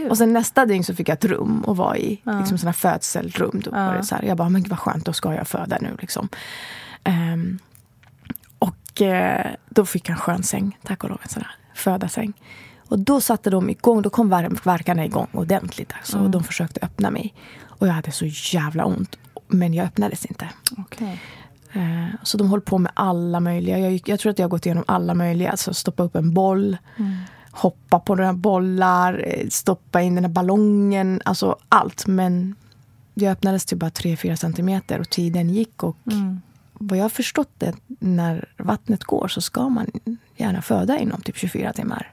[0.10, 2.22] och sen nästa dygn så fick jag ett rum att vara i.
[2.24, 2.40] Ja.
[2.40, 3.62] Liksom sådana födselrum.
[3.64, 3.88] Då ja.
[3.88, 5.98] var det så här, jag bara, men gud vad skönt, då ska jag föda nu.
[6.00, 6.30] Liksom.
[7.04, 7.60] Um,
[8.60, 11.20] och uh, då fick jag en skön säng, tack och lov.
[11.24, 12.34] En sån här födarsäng.
[12.88, 14.30] Och då satte de igång, då kom
[14.64, 15.94] verkarna igång ordentligt.
[15.98, 16.26] Alltså, mm.
[16.26, 17.34] Och de försökte öppna mig.
[17.64, 19.18] Och jag hade så jävla ont.
[19.48, 20.50] Men jag öppnades inte.
[20.78, 21.18] Okay.
[21.76, 23.80] Eh, så de håller på med alla möjliga.
[23.80, 25.52] Jag, jag, tror att jag har gått igenom alla möjliga.
[25.52, 27.16] Alltså stoppa upp en boll, mm.
[27.52, 31.22] hoppa på några bollar, eh, stoppa in den här ballongen.
[31.26, 32.08] Alltså allt.
[32.08, 32.56] Men
[33.14, 35.84] jag öppnades till bara 3-4 centimeter och tiden gick.
[35.84, 36.42] Och mm.
[36.74, 39.92] vad jag har förstått det, när vattnet går så ska man
[40.36, 42.12] gärna föda inom typ 24 timmar.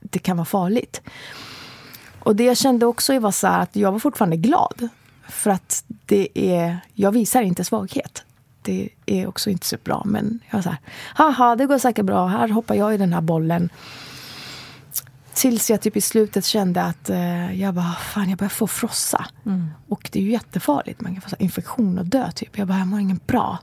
[0.00, 1.02] Det kan vara farligt.
[2.18, 4.88] Och det jag kände också var så att jag var fortfarande glad.
[5.28, 8.24] För att det är, jag visar inte svaghet
[8.64, 10.02] det är också inte så bra.
[10.06, 10.78] Men jag var så här,
[11.14, 12.26] haha, det går säkert bra.
[12.26, 13.68] Här hoppar jag i den här bollen.
[15.34, 19.26] Tills jag typ i slutet kände att eh, jag bara, fan jag börjar få frossa.
[19.46, 19.66] Mm.
[19.88, 21.00] Och det är ju jättefarligt.
[21.00, 22.58] Man kan få så infektion och dö typ.
[22.58, 23.58] Jag bara, jag mår ingen bra.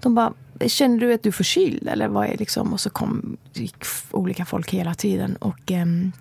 [0.00, 0.32] De bara,
[0.66, 2.72] känner du att du är förkyld eller vad är liksom?
[2.72, 5.36] Och så kom, gick olika folk hela tiden.
[5.36, 6.12] Och, ehm,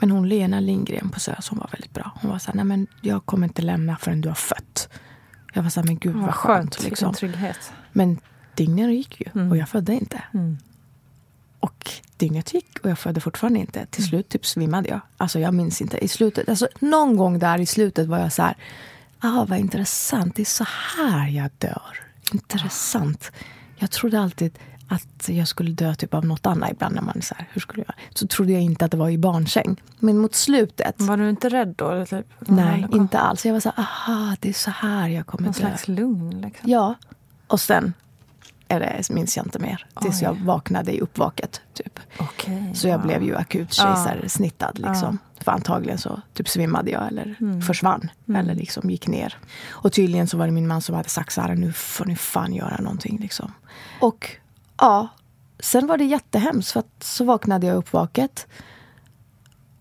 [0.00, 2.10] men hon Lena Lindgren på SÖS, hon var väldigt bra.
[2.20, 4.88] Hon var så här, nej men jag kommer inte lämna förrän du har fött.
[5.52, 6.74] Jag var så här, men gud vad skönt.
[6.74, 7.14] skönt liksom.
[7.14, 7.72] trygghet.
[7.92, 8.18] Men
[8.54, 9.50] dygnen gick ju mm.
[9.50, 10.22] och jag födde inte.
[10.34, 10.58] Mm.
[11.60, 13.86] Och dygnet gick och jag födde fortfarande inte.
[13.86, 15.00] Till slut typ svimmade jag.
[15.16, 16.04] Alltså jag minns inte.
[16.04, 18.56] I slutet, alltså någon gång där i slutet var jag så här,
[19.18, 22.00] ah vad intressant, det är så här jag dör.
[22.32, 23.32] Intressant.
[23.76, 24.58] Jag trodde alltid
[24.94, 26.94] att jag skulle dö typ av något annat ibland.
[26.94, 27.94] När man så, här, hur skulle jag?
[28.14, 29.82] så trodde jag inte att det var i barnsäng.
[29.98, 31.00] Men mot slutet.
[31.00, 32.06] Var du inte rädd då?
[32.06, 32.26] Typ?
[32.40, 33.46] Nej, inte alls.
[33.46, 35.58] Jag var så här, aha, det är så här jag kommer Någon dö.
[35.58, 36.40] slags lugn?
[36.40, 36.70] Liksom.
[36.70, 36.94] Ja.
[37.46, 37.92] Och sen
[38.68, 39.86] det, minns jag inte mer.
[40.00, 40.24] Tills Oj.
[40.24, 41.60] jag vaknade i uppvaket.
[41.74, 42.00] Typ.
[42.18, 43.06] Okej, Så jag wow.
[43.06, 44.78] blev ju akut kejsarsnittad.
[44.78, 45.18] Liksom.
[45.40, 47.62] För antagligen så typ svimmade jag eller Mm.
[47.62, 48.10] försvann.
[48.36, 49.36] Eller liksom gick ner.
[49.70, 52.16] Och tydligen så var det min man som hade sagt så här, nu får ni
[52.16, 53.18] fan göra någonting.
[53.20, 53.52] Liksom.
[54.00, 54.30] Och
[54.78, 55.08] ja,
[55.60, 56.72] sen var det jättehemskt.
[56.72, 58.46] För att så vaknade jag uppvaket.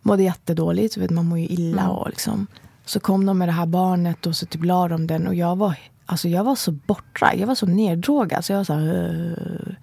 [0.02, 1.82] Mådde jättedåligt, vet, man mår ju illa.
[1.82, 1.96] Mm.
[1.96, 2.48] Och liksom.
[2.86, 5.28] Så kom de med det här barnet och så typ la de den.
[5.28, 5.76] Och jag var,
[6.06, 8.46] alltså jag var så borta, jag var så neddrogad.
[8.46, 9.76] Så jag var så här, "Ugh."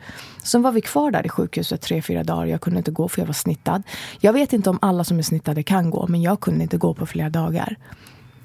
[0.42, 2.46] Sen var vi kvar där i sjukhuset tre, fyra dagar.
[2.46, 3.82] Jag kunde inte gå för jag var snittad.
[4.20, 6.94] Jag vet inte om alla som är snittade kan gå, men jag kunde inte gå
[6.94, 7.76] på flera dagar.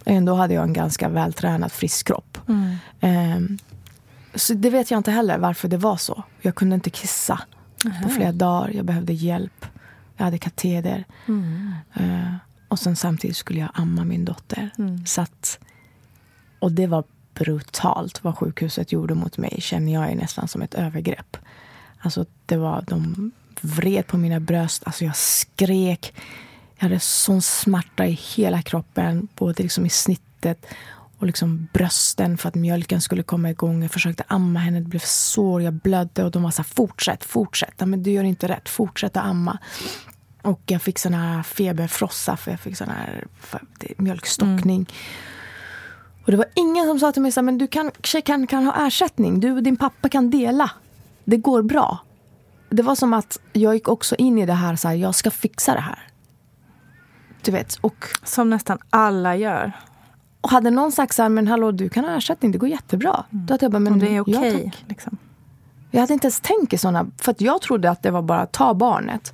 [0.06, 2.38] Ändå hade jag en ganska vältränad, frisk kropp.
[3.00, 3.58] Ehm,
[4.36, 6.24] så det vet jag inte heller varför det var så.
[6.42, 7.42] Jag kunde inte kissa
[8.04, 8.70] på flera dagar.
[8.74, 9.66] Jag behövde hjälp.
[10.18, 11.06] Jag hade kateter.
[11.94, 12.36] Eh,
[12.68, 14.70] och sen samtidigt skulle jag amma min dotter.
[15.06, 15.60] Så att,
[16.60, 19.62] och det var brutalt vad sjukhuset gjorde mot mig.
[19.62, 21.38] Känner jag är nästan som ett övergrepp.
[22.00, 24.84] Alltså det var, de vred på mina bröst.
[24.86, 26.14] Alltså jag skrek.
[26.76, 29.28] Jag hade sån smärta i hela kroppen.
[29.36, 30.66] Både liksom i snittet
[31.24, 33.82] och liksom brösten för att mjölken skulle komma igång.
[33.82, 37.24] Jag försökte amma henne, det blev sår, jag blödde och de var så här, fortsätt,
[37.24, 37.74] fortsätt.
[37.86, 39.58] Men du gör inte rätt, fortsätt att amma.
[40.42, 43.28] Och jag fick sån här feberfrossa för jag fick sån här
[43.98, 44.90] mjölkstockning.
[46.26, 47.92] Och det var ingen som sa till mig så här, men du kan,
[48.26, 49.40] kan, kan ha ersättning.
[49.40, 50.72] Du och din pappa kan dela.
[51.26, 51.98] Det går bra.
[52.70, 55.32] Det var som att jag gick också in i det här, så här jag ska
[55.32, 56.08] fixa det här.
[57.44, 59.72] Du vet, och, Som nästan alla gör.
[60.44, 63.24] Och hade någon sagt så här, men hallå du kan ha ersättning, det går jättebra.
[63.30, 64.72] Då hade jag bara, men Och det är ja, okej.
[64.72, 64.84] tack.
[64.90, 65.18] liksom.
[65.92, 68.74] Jag hade inte ens tänkt i såna, för jag trodde att det var bara ta
[68.74, 69.34] barnet.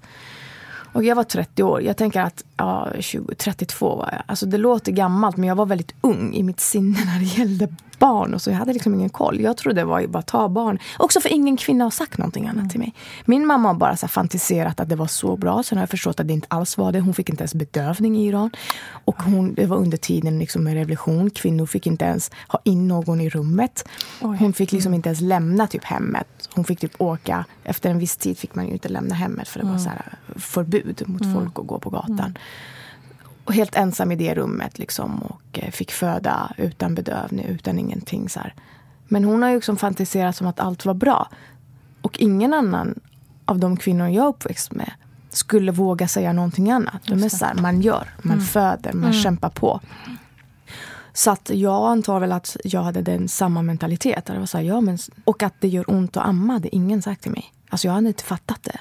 [0.94, 1.82] Och jag var 30 år.
[1.82, 4.22] Jag tänker att, ja, 20, 32 var jag.
[4.26, 7.68] Alltså det låter gammalt men jag var väldigt ung i mitt sinne när det gällde
[8.00, 8.34] barn.
[8.34, 9.40] Och så jag hade liksom ingen koll.
[9.40, 10.80] Jag trodde det var bara ta barn.
[10.98, 12.94] Också för ingen kvinna har sagt någonting annat till mig.
[13.26, 15.64] Min mamma har bara så fantiserat att det var så bra.
[15.64, 17.00] Sen har jag förstått att det inte alls var det.
[17.00, 18.52] Hon fick inte ens bedövning i Iran.
[19.06, 21.30] Och hon, det var under tiden liksom med revolution.
[21.30, 23.88] Kvinnor fick inte ens ha in någon i rummet.
[24.20, 26.28] Hon fick liksom inte ens lämna typ hemmet.
[26.54, 27.46] Hon fick typ åka.
[27.64, 30.18] Efter en viss tid fick man ju inte lämna hemmet för det var så här
[30.36, 32.38] förbud mot folk att gå på gatan.
[33.44, 38.30] Och helt ensam i det rummet liksom och eh, fick föda utan bedövning, utan ingenting.
[38.30, 38.54] Så här.
[39.08, 41.30] Men hon har ju liksom fantiserat som att allt var bra.
[42.02, 43.00] Och ingen annan
[43.46, 44.92] av de kvinnor jag är uppväxt med
[45.30, 47.04] skulle våga säga någonting annat.
[47.06, 49.82] De är så här, man gör, man föder, man kämpar på.
[51.14, 54.26] Så att jag antar väl att jag hade den samma mentalitet.
[54.26, 57.02] Det var så här, ja, men, och att det gör ont att amma, det ingen
[57.02, 57.54] sagt till mig.
[57.70, 58.80] Alltså jag hade inte fattat det.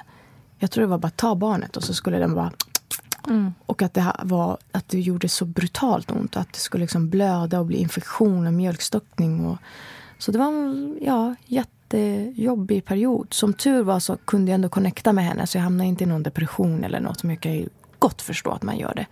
[0.57, 2.51] Jag tror det var bara ta barnet och så skulle den bara...
[3.65, 6.37] Och att det, var, att det gjorde så brutalt ont.
[6.37, 9.45] Att det skulle liksom blöda och bli infektion och mjölkstockning.
[9.45, 9.57] Och,
[10.17, 13.27] så det var en ja, jättejobbig period.
[13.31, 15.47] Som tur var så kunde jag ändå connecta med henne.
[15.47, 17.23] Så jag hamnade inte i någon depression eller något.
[17.23, 19.05] Men jag kan ju gott förstå att man gör det.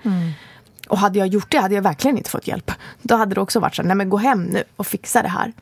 [0.89, 2.71] Och hade jag gjort det hade jag verkligen inte fått hjälp.
[3.01, 5.29] Då hade det också varit så här, nej men gå hem nu och fixa det
[5.29, 5.53] här.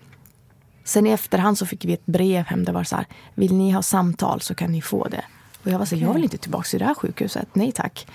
[0.84, 2.65] Sen i efterhand så fick vi ett brev hem.
[2.65, 5.24] Det var så här, vill ni ha samtal så kan ni få det.
[5.63, 7.48] Och jag var så här, jag vill inte tillbaka till det här sjukhuset.
[7.54, 8.08] Nej tack.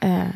[0.00, 0.28] Eh,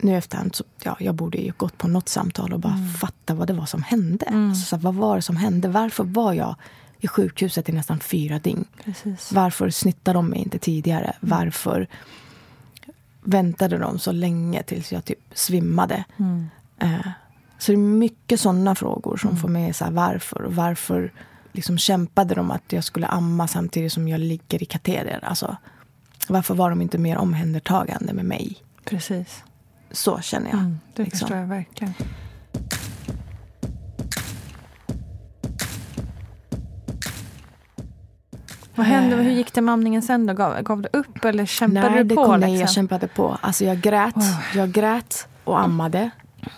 [0.00, 3.46] nu efterhand så, ja, jag borde ju gått på något samtal och bara fatta vad
[3.46, 4.26] det var som hände.
[4.26, 5.68] Alltså, så här, vad var det som hände?
[5.68, 6.56] Varför var jag
[6.98, 8.64] i sjukhuset i nästan fyra dygn?
[8.84, 9.32] Precis.
[9.32, 11.16] Varför snittade de mig inte tidigare?
[11.20, 11.88] Varför
[13.22, 16.04] väntade de så länge tills jag typ svimmade?
[16.78, 17.08] Eh,
[17.58, 20.42] så det är mycket sådana frågor som får mig så här, varför?
[20.42, 21.12] Och varför
[21.52, 25.20] liksom kämpade de att jag skulle amma samtidigt som jag ligger i kateder?
[25.22, 25.56] Alltså,
[26.28, 28.56] varför var de inte mer omhändertagande med mig?
[28.88, 29.44] Precis.
[29.90, 30.58] Så känner jag.
[30.58, 31.18] Mm, det liksom.
[31.18, 31.94] förstår jag verkligen.
[38.78, 39.16] Vad hände?
[39.16, 40.34] Hur gick det med amningen sen då?
[40.34, 42.24] Gav, gav du upp eller kämpade Nej, du det på?
[42.24, 42.60] kom, nej, liksom?
[42.60, 43.38] jag kämpade på.
[43.40, 44.14] Alltså jag grät.
[44.54, 46.10] Jag grät och ammade.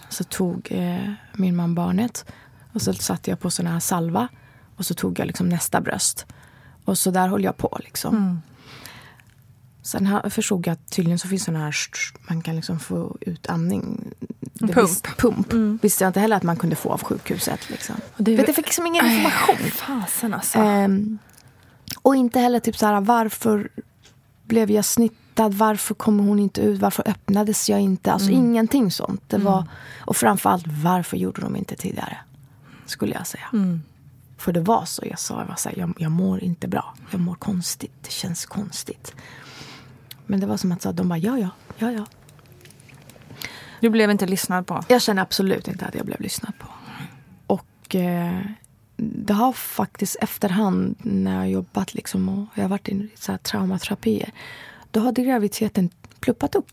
[0.09, 2.25] Så tog eh, min man barnet.
[2.73, 4.29] Och så satte jag på sån här salva.
[4.77, 6.27] Och så tog jag liksom nästa bröst.
[6.85, 7.79] Och så där höll jag på.
[7.81, 8.17] Liksom.
[8.17, 8.41] Mm.
[9.83, 11.75] Sen förstod jag att tydligen så finns sån här...
[12.29, 13.43] Man kan liksom få ut.
[13.43, 14.77] Det pump.
[14.77, 15.53] Visst, pump.
[15.85, 17.71] Visste jag inte heller att man kunde få av sjukhuset.
[17.71, 17.95] Liksom.
[18.17, 19.57] det är- För jag fick liksom ingen information.
[19.71, 20.59] Fasen alltså.
[20.59, 21.19] Ehm,
[22.03, 23.69] och inte heller typ så här varför
[24.45, 25.55] blev jag snittad?
[25.55, 26.81] Varför kommer hon inte ut?
[26.81, 28.13] Varför öppnades jag inte?
[28.13, 28.41] Alltså Mm.
[28.45, 29.23] ingenting sånt.
[29.29, 29.69] Det var,
[30.01, 32.17] Och framförallt, varför gjorde de inte tidigare?
[32.87, 33.45] Skulle jag säga.
[33.53, 33.83] Mm.
[34.39, 35.03] För det var så.
[35.07, 36.95] Jag sa, jag, var så här, jag, jag mår inte bra.
[37.11, 37.93] Jag mår konstigt.
[38.03, 39.15] Det känns konstigt.
[40.31, 42.07] Men det var som att så, de bara, ja, ja, ja, ja.
[43.81, 44.85] Du blev inte lyssnad på.
[44.89, 46.67] Jag känner absolut inte att jag blev lyssnad på.
[47.47, 48.41] Och eh,
[48.97, 53.33] det har faktiskt efterhand när jag har jobbat liksom och jag har varit i så
[53.33, 54.33] här traumaterapier.
[54.91, 55.91] Då hade graviditeten
[56.21, 56.71] pluppat upp.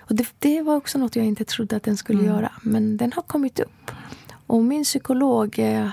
[0.00, 2.52] Och det, det var också något jag inte trodde att den skulle göra.
[2.62, 3.90] Men den har kommit upp.
[4.46, 5.92] Och min psykolog är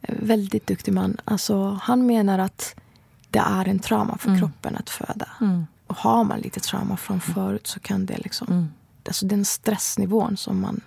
[0.00, 1.16] en väldigt duktig man.
[1.24, 2.74] Alltså, han menar att
[3.30, 5.28] det är en trauma för kroppen att föda.
[5.92, 8.72] Och har man lite trauma från förut så kan det liksom...
[9.06, 10.80] Alltså den stressnivån som man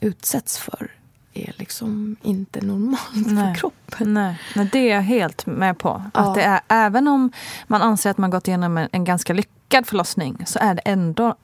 [0.00, 0.90] utsätts för
[1.34, 4.14] är liksom inte normalt för kroppen.
[4.14, 4.40] Nej.
[4.56, 6.02] Nej, det är jag helt med på.
[6.14, 6.20] Ja.
[6.20, 7.32] Att det är, även om
[7.66, 11.34] man anser att man gått igenom en, en ganska lyckad förlossning så är det ändå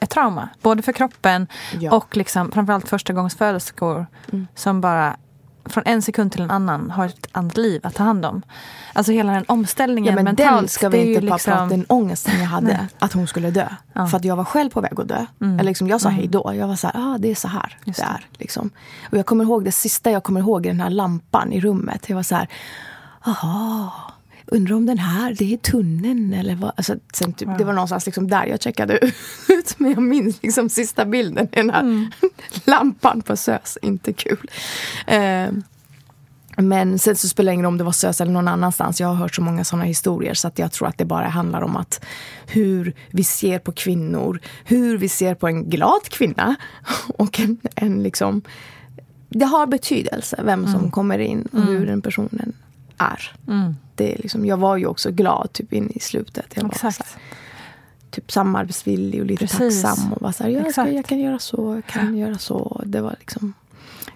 [0.00, 0.48] ett trauma.
[0.62, 1.46] Både för kroppen
[1.80, 1.96] Ja.
[1.96, 4.06] och liksom, framförallt förstagångsföderskor
[4.54, 5.16] som bara
[5.68, 8.42] från en sekund till en annan har ett annat liv att ta hand om.
[8.92, 10.60] Alltså hela den omställningen Ja, men mentalt.
[10.60, 11.66] den ska vi inte liksom- prata.
[11.66, 12.86] Den ångesten jag hade, Nej.
[12.98, 13.68] att hon skulle dö.
[14.10, 15.26] För att jag var själv på väg att dö.
[15.40, 16.54] Eller liksom, jag sa hej då.
[16.54, 18.26] Jag var så här, ah, det är så här Just det är.
[18.38, 18.70] Liksom.
[19.10, 22.08] Och jag kommer ihåg det sista jag kommer ihåg, är den här lampan i rummet.
[22.08, 22.48] Jag var så här,
[23.26, 23.92] aha,
[24.46, 26.72] undrar om den här, det är tunneln eller vad?
[26.76, 28.98] Alltså, sen typ, Det var någonstans liksom där jag checkade
[29.48, 29.74] ut.
[29.78, 32.10] Men jag minns liksom sista bilden, den här
[32.64, 33.78] lampan på SÖS.
[33.82, 34.50] Inte kul.
[35.06, 35.48] Eh,
[36.58, 39.00] men sen så spelar det ingen roll om det var SÖS eller någon annanstans.
[39.00, 41.62] Jag har hört så många sådana historier så att jag tror att det bara handlar
[41.62, 42.04] om att
[42.46, 46.56] hur vi ser på kvinnor, hur vi ser på en glad kvinna
[47.08, 48.42] och en, en liksom...
[49.28, 52.52] Det har betydelse vem som kommer in och hur den personen
[52.98, 53.32] är.
[53.96, 56.46] Det liksom, jag var ju också glad typ in i slutet.
[56.54, 56.98] Jag var Exakt.
[56.98, 57.22] här,
[58.10, 59.82] typ samarbetsvillig och lite Precis.
[59.82, 60.12] tacksam.
[60.12, 62.82] Och var så här, jag, ska, jag kan göra så, jag kan göra så.
[62.86, 63.52] Det var liksom,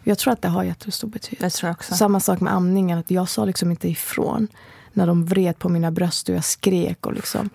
[0.04, 1.74] jag tror att det har jättestor betydelse.
[1.80, 2.98] Samma sak med amningen.
[2.98, 4.48] Att jag sa liksom inte ifrån
[4.92, 7.06] när de vred på mina bröst och jag skrek.
[7.06, 7.50] Och, liksom.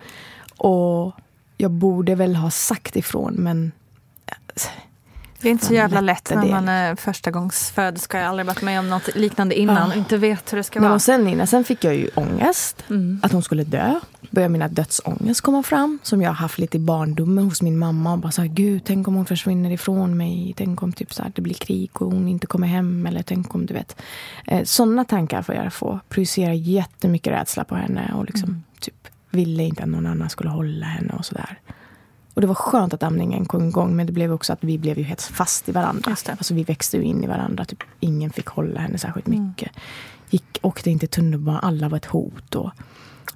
[0.57, 1.13] och
[1.57, 3.71] jag borde väl ha sagt ifrån, men...
[5.41, 8.17] Det är inte så jävla lätt lätt är när man är förstagångsföderska.
[8.17, 10.79] Jag har aldrig varit med om något liknande innan och inte vet hur det ska
[10.79, 10.99] Nej, vara.
[10.99, 12.83] sen, innan, sen fick jag ju ångest.
[13.21, 13.99] Att hon skulle dö.
[14.31, 15.99] Började mina dödsångest komma fram.
[16.03, 18.13] Som jag har haft lite i barndomen hos min mamma.
[18.13, 20.53] Och bara så här, Gud, tänk om hon försvinner ifrån mig.
[20.57, 23.05] Tänk om typ så här, det blir krig och hon inte kommer hem.
[23.05, 23.95] Eller tänk om du vet.
[24.47, 25.99] Eh, Sådana tankar får jag få.
[26.09, 28.11] Projicera jättemycket rädsla på henne.
[28.15, 31.59] Och liksom typ ville inte att någon annan skulle hålla henne och sådär.
[32.35, 33.95] Och det var skönt att amningen kom igång.
[33.95, 36.11] Men det blev också att vi blev ju helt fast i varandra.
[36.11, 36.31] Just det.
[36.31, 37.65] Alltså vi växte ju in i varandra.
[37.65, 39.71] Typ, ingen fick hålla henne särskilt mycket.
[40.29, 42.55] Gick, åkte inte tunnelbana, alla var ett hot.
[42.55, 42.71] Och,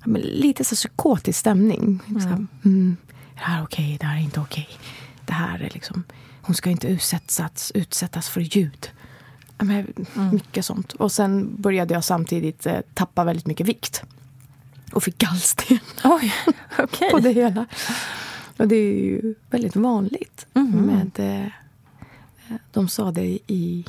[0.06, 2.00] men lite så psykotisk stämning.
[2.06, 2.48] Liksom.
[2.66, 2.98] Mm.
[3.34, 4.70] Det här är okej, det här är inte okej.
[5.26, 6.04] Det här är liksom...
[6.42, 8.90] Hon ska inte utsättas, utsättas för ljud.
[9.58, 9.94] Men,
[10.32, 10.94] Mycket sånt.
[10.94, 14.04] Och sen började jag samtidigt eh, tappa väldigt mycket vikt.
[14.92, 16.34] Och fick gallsten Oj,
[16.78, 17.12] okej.
[17.12, 17.66] på det hela.
[18.60, 20.46] Och det är ju väldigt vanligt.
[20.54, 21.48] Med, eh,
[22.72, 23.86] de sa det i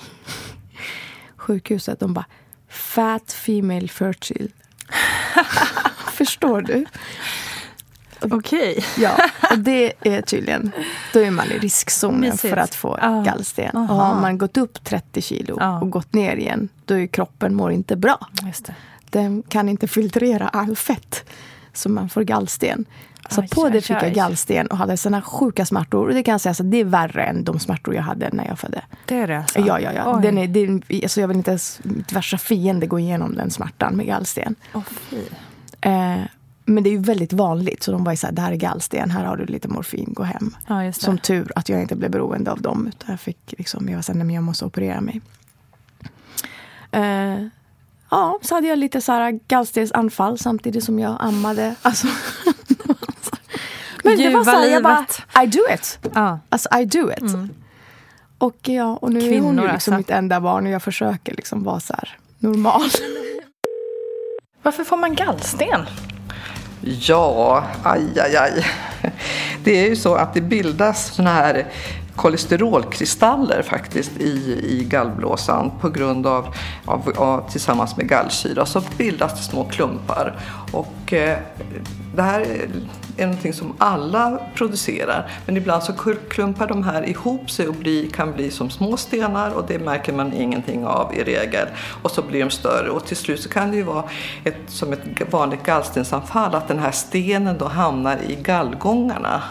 [1.37, 2.01] sjukhuset.
[2.01, 2.27] De bara
[2.69, 4.49] Fat female fertile.
[6.13, 6.85] Förstår du?
[8.21, 8.85] Okej.
[8.99, 9.17] Ja,
[9.51, 10.73] och det är tydligen,
[11.13, 12.41] då är man i riskzonen Mysigt.
[12.41, 13.23] för att få Ja.
[13.27, 13.77] gallsten.
[13.77, 14.05] Och Aha.
[14.05, 15.81] har man gått upp 30 kilo Ja.
[15.81, 18.29] och gått ner igen, då är kroppen mår inte bra.
[18.47, 18.75] Just det.
[19.11, 21.25] Den kan inte filtrera all fett,
[21.73, 22.85] så man får gallsten.
[23.29, 24.03] Så Aj, på aj, det fick aj.
[24.03, 26.09] jag gallsten och hade såna sjuka smärtor.
[26.09, 28.47] Och det kan jag säga, så det är värre än de smärtor jag hade när
[28.47, 28.83] jag födde.
[29.07, 29.59] Det är det alltså?
[29.59, 30.17] Ja, ja, ja.
[30.17, 30.23] Oj.
[30.23, 33.97] Den är, är, alltså jag vill inte ens mitt värsta fiende gå igenom den smärtan
[33.97, 34.55] med gallsten.
[35.11, 35.17] Fy.
[35.81, 36.21] Eh,
[36.65, 37.83] men det är ju väldigt vanligt.
[37.83, 40.13] Så de var ju så här, det här är gallsten, här har du lite morfin,
[40.13, 40.57] gå hem.
[40.67, 40.93] Ja.
[40.93, 42.87] Som tur att jag inte blev beroende av dem.
[42.87, 45.21] Utan jag fick liksom, jag var så här, nej, men jag måste operera mig.
[46.93, 47.47] Eh,
[48.11, 51.75] ja, så hade jag lite så här gallstensanfall samtidigt som jag ammade.
[51.83, 52.07] Alltså,
[54.05, 55.07] men det var så här, jag bara.
[55.43, 55.99] I do it.
[56.15, 56.39] Ja.
[56.49, 57.35] Alltså I do it.
[58.39, 59.91] Och, ja, och nu är hon Kvinnor, ju liksom alltså.
[59.91, 62.89] mitt enda barn och jag försöker liksom vara så här normal.
[64.63, 65.87] Varför får man gallsten?
[66.81, 68.67] Ja, aj, aj, aj.
[69.65, 71.67] Det är ju så att det bildas såna här
[72.17, 79.33] kolesterolkristaller faktiskt i, i gallblåsan på grund av, av, av tillsammans med gallsyra så bildas
[79.37, 80.41] det små klumpar.
[80.73, 81.39] Och eh,
[82.15, 82.69] det här
[83.21, 85.31] är någonting som alla producerar.
[85.47, 85.93] Men ibland så
[86.29, 90.13] klumpar de här ihop sig och bli, kan bli som små stenar och det märker
[90.13, 91.69] man ingenting av i regel.
[92.03, 94.05] Och så blir de större och till slut så kan det ju vara
[94.45, 99.43] ett, som ett vanligt gallstensanfall att den här stenen då hamnar i gallgångarna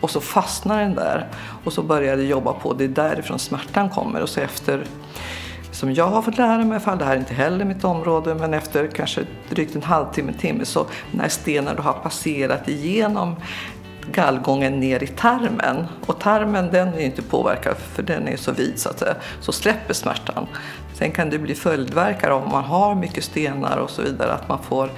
[0.00, 1.26] och så fastnar den där
[1.64, 2.72] och så börjar det jobba på.
[2.72, 4.84] Det är därifrån smärtan kommer och så efter
[5.76, 8.54] som jag har fått lära mig, fall det här är inte heller mitt område, men
[8.54, 9.20] efter kanske
[9.50, 13.36] drygt en halvtimme, timme så när stenen har passerat igenom
[14.12, 15.86] gallgången ner i tarmen.
[16.06, 19.14] Och tarmen den är inte påverkad för den är så vid så att säga.
[19.40, 20.46] Så släpper smärtan.
[20.94, 24.32] Sen kan det bli följdverkar om man har mycket stenar och så vidare.
[24.32, 24.90] Att, man får,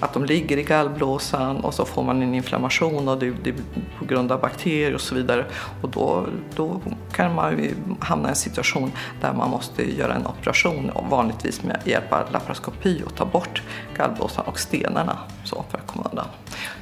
[0.00, 3.52] att de ligger i gallblåsan och så får man en inflammation och det, det,
[3.98, 5.44] på grund av bakterier och så vidare.
[5.82, 6.26] Och då,
[6.56, 6.80] då
[7.12, 7.60] kan man
[8.00, 13.02] hamna i en situation där man måste göra en operation, vanligtvis med hjälp av laparoskopi
[13.06, 13.62] och ta bort
[13.96, 16.26] gallblåsan och stenarna så för att komma undan.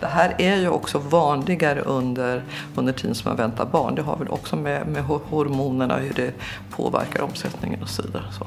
[0.00, 2.44] Det här är ju också vanligare under,
[2.76, 3.94] under tiden som man väntar barn.
[3.94, 6.34] Det har väl också med, med hormonerna och hur det
[6.70, 8.24] påverkar omsättningen och så vidare.
[8.38, 8.46] Så.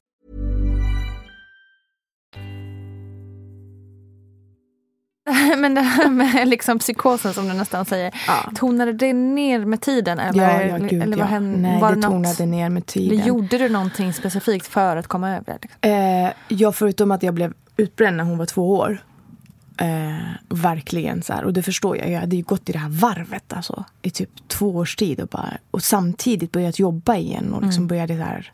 [5.57, 8.51] Men det här med liksom psykosen som du nästan säger, ja.
[8.55, 10.19] tonade det ner med tiden?
[10.19, 11.29] Eller, ja, ja, gud, eller var ja.
[11.29, 13.27] Henne, Nej, var det tonade ner med tiden.
[13.27, 15.57] Gjorde du någonting specifikt för att komma över det?
[15.61, 15.91] Liksom?
[15.91, 19.03] Eh, ja, förutom att jag blev utbränd när hon var två år.
[19.77, 21.43] Eh, verkligen så här.
[21.43, 22.11] Och det förstår jag.
[22.11, 25.21] Jag hade ju gått i det här varvet alltså, i typ två års tid.
[25.21, 27.87] Och, bara, och samtidigt börjat jobba igen och liksom mm.
[27.87, 28.51] började så här,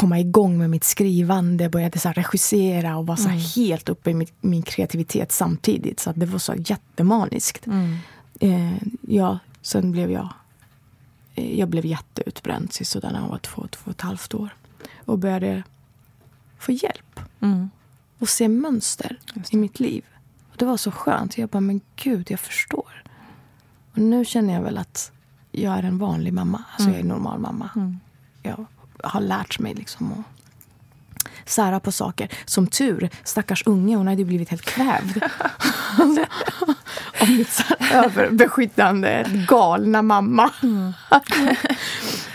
[0.00, 1.68] komma igång med mitt skrivande.
[1.68, 3.40] Började så regissera och var så mm.
[3.56, 6.00] helt uppe i min, min, kreativitet samtidigt.
[6.00, 7.66] Så det var så jättemaniskt.
[7.66, 7.96] Mm.
[8.40, 10.28] Eh, ja, sen blev jag
[11.34, 14.48] eh, jag blev jätteutbränd sådär när jag var två, två och ett halvt år.
[15.04, 15.62] Och började
[16.58, 17.20] få hjälp.
[17.40, 17.70] Mm
[18.20, 19.18] och se mönster
[19.50, 20.04] i mitt liv.
[20.50, 21.38] Och det var så skönt.
[21.38, 23.02] Jag bara, men gud, jag förstår.
[23.92, 25.12] Och nu känner jag väl att
[25.52, 26.64] jag är en vanlig mamma.
[26.72, 26.92] Alltså mm.
[26.92, 27.70] jag är en normal mamma.
[27.76, 27.98] Mm.
[29.02, 30.40] Jag har lärt mig liksom att
[31.50, 32.28] sära på saker.
[32.44, 35.22] Som tur, stackars unge, hon hade blivit helt kvävd.
[37.20, 40.50] Av mitt överbeskyddande, galna mamma.
[40.62, 40.92] Mm.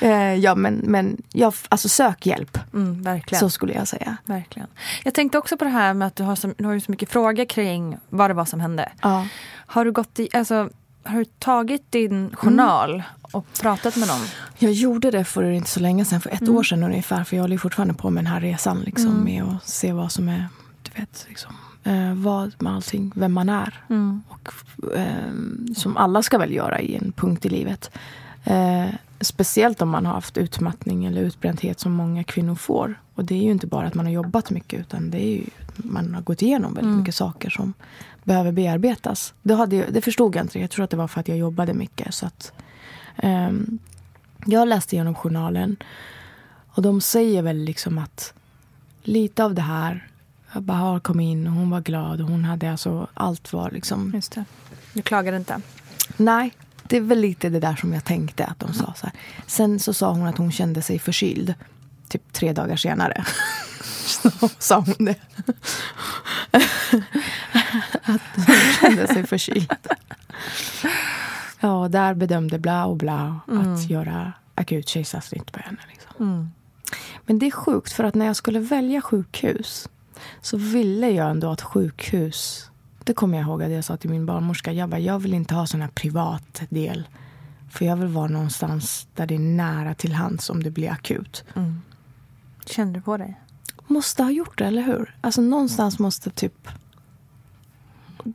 [0.02, 2.58] Eh, ja, men, men ja, alltså sök hjälp.
[2.74, 3.40] Mm, verkligen.
[3.40, 4.18] Så skulle jag säga.
[4.26, 4.68] Verkligen.
[5.04, 7.10] Jag tänkte också på det här med att du har så, du har så mycket
[7.10, 8.92] frågor kring vad det var som hände.
[9.02, 9.28] Ja.
[9.68, 10.70] Har du gått i, alltså,
[11.04, 14.22] har du tagit din journal och pratat med någon?
[14.58, 16.56] Jag gjorde det för inte så länge sedan, för ett Mm.
[16.56, 17.24] år sedan ungefär.
[17.24, 19.24] För jag håller fortfarande på med den här resan liksom, Mm.
[19.24, 20.48] med att se vad som är,
[20.82, 21.54] du vet, liksom,
[21.84, 23.84] eh, vad med allting, vem man är.
[23.90, 24.22] Mm.
[24.30, 24.50] Och,
[24.98, 25.34] eh,
[25.76, 27.92] som alla ska väl göra i en punkt i livet.
[28.44, 28.86] Eh,
[29.22, 33.00] speciellt om man har haft utmattning eller utbrändhet som många kvinnor får.
[33.16, 35.44] Och det är ju inte bara att man har jobbat mycket utan det är ju
[35.78, 37.00] man har gått igenom väldigt Mm.
[37.00, 37.74] mycket saker som
[38.24, 39.34] behöver bearbetas.
[39.42, 40.60] Det, hade, det förstod jag inte.
[40.60, 42.14] Jag tror att det var för att jag jobbade mycket.
[42.14, 42.52] Så att,
[44.46, 45.78] jag läste igenom journalen
[46.68, 48.34] och de säger väl liksom att
[49.04, 50.08] lite av det här
[50.54, 54.32] Bahar kom in och hon var glad och hon hade alltså allt var liksom Just
[54.32, 54.46] det.
[54.94, 55.62] Du klagade inte?
[56.18, 56.54] Nej,
[56.84, 59.16] det är väl lite det där som jag tänkte att de sa så här.
[59.48, 61.54] Sen så sa hon att hon kände sig förkyld.
[62.08, 63.26] Typ tre dagar senare.
[64.06, 65.16] så sa hon det.
[68.02, 69.74] att hon kände sig förkyld.
[71.66, 75.78] Ja, där bedömde bla och bla att göra akut kejsarsnitt på henne.
[75.90, 76.52] Liksom.
[77.26, 79.90] Men det är sjukt, för att när jag skulle välja sjukhus
[80.42, 82.70] så ville jag ändå att sjukhus...
[83.04, 84.72] Det kommer jag ihåg att jag sa till min barnmorska.
[84.72, 87.08] Jag, bara, jag vill inte ha sån här privat del.
[87.70, 91.44] För jag vill vara någonstans där det är nära till hands om det blir akut.
[92.66, 93.42] Kände du på dig?
[93.88, 95.16] Måste ha gjort det, eller hur?
[95.22, 96.68] Alltså någonstans måste typ...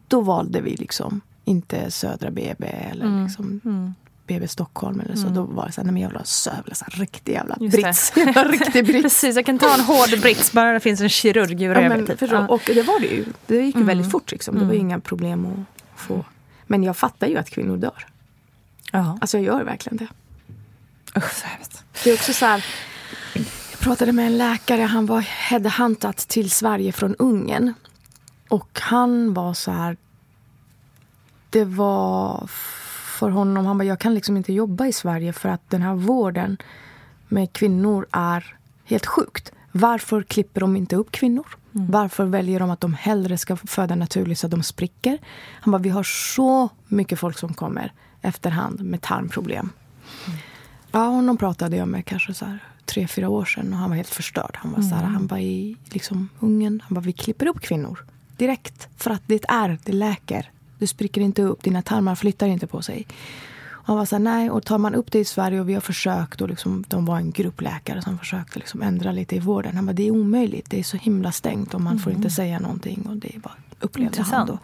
[0.08, 3.94] Då valde vi liksom inte Södra BB eller liksom
[4.26, 5.28] BB Stockholm eller så.
[5.28, 7.56] Då var det så här, nej men jag vill ha Sövla, så här, riktig jävla
[7.60, 8.12] Just brits.
[8.46, 9.02] Riktig brits.
[9.02, 12.06] Precis, jag kan ta en hård brits bara det finns en kirurg Ja, bredvid.
[12.08, 12.30] men, typ.
[12.30, 12.46] Ja.
[12.48, 13.24] Och det var det ju.
[13.46, 13.86] Det gick ju Mm.
[13.86, 14.32] väldigt fort.
[14.32, 14.58] Liksom.
[14.58, 16.24] Det var ju inga problem att få.
[16.66, 18.06] Men jag fattar ju att kvinnor dör.
[18.92, 19.18] Ja.
[19.20, 20.08] Alltså jag gör verkligen det.
[21.18, 21.84] Usch, så hemskt.
[22.04, 22.64] Det är också så här.
[23.70, 24.82] Jag pratade med en läkare.
[24.82, 27.74] Han var headhuntat till Sverige från Ungern.
[28.48, 29.96] Och han var så här.
[31.50, 32.46] Det var
[33.18, 33.66] för honom.
[33.66, 36.56] Han bara, jag kan liksom inte jobba i Sverige för att den här vården
[37.28, 39.52] med kvinnor är helt sjukt.
[39.72, 41.46] Varför klipper de inte upp kvinnor?
[41.72, 45.18] Varför väljer de att de hellre ska föda naturligt så att de spricker?
[45.60, 47.92] Han bara, vi har så mycket folk som kommer
[48.22, 49.70] efterhand med tarmproblem.
[50.92, 53.96] Ja, honom pratade jag med kanske så här tre, fyra år sedan och han var
[53.96, 54.58] helt förstörd.
[54.60, 56.82] Han var så här, han var i liksom Ungern.
[56.88, 58.04] Han bara, vi klipper upp kvinnor
[58.36, 60.50] direkt för att det är, det läker.
[60.80, 63.06] Du spricker inte upp, dina tarmar flyttar inte på sig.
[63.62, 65.74] Och han var så här, nej, och tar man upp det i Sverige och vi
[65.74, 69.38] har försökt och liksom, de var en grupp läkare som försökte liksom ändra lite i
[69.38, 69.76] vården.
[69.76, 72.58] Han bara, det är omöjligt, det är så himla stängt och man får inte säga
[72.58, 74.48] någonting och det är bara upplevde han Intressant.
[74.48, 74.58] då.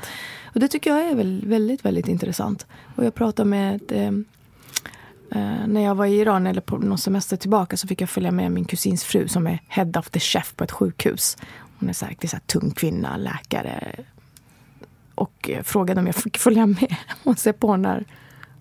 [0.54, 2.66] Och det tycker jag är väl, väldigt, väldigt intressant.
[2.96, 4.10] Och jag pratade med eh,
[5.30, 8.30] Eh, när jag var i Iran eller på någon semester tillbaka så fick jag följa
[8.30, 11.36] med min kusins fru som är head of the chef på ett sjukhus.
[11.78, 13.92] Hon är så här, riktigt så här tung kvinna, läkare.
[15.16, 18.04] Och eh, frågade om jag fick följa med och se på när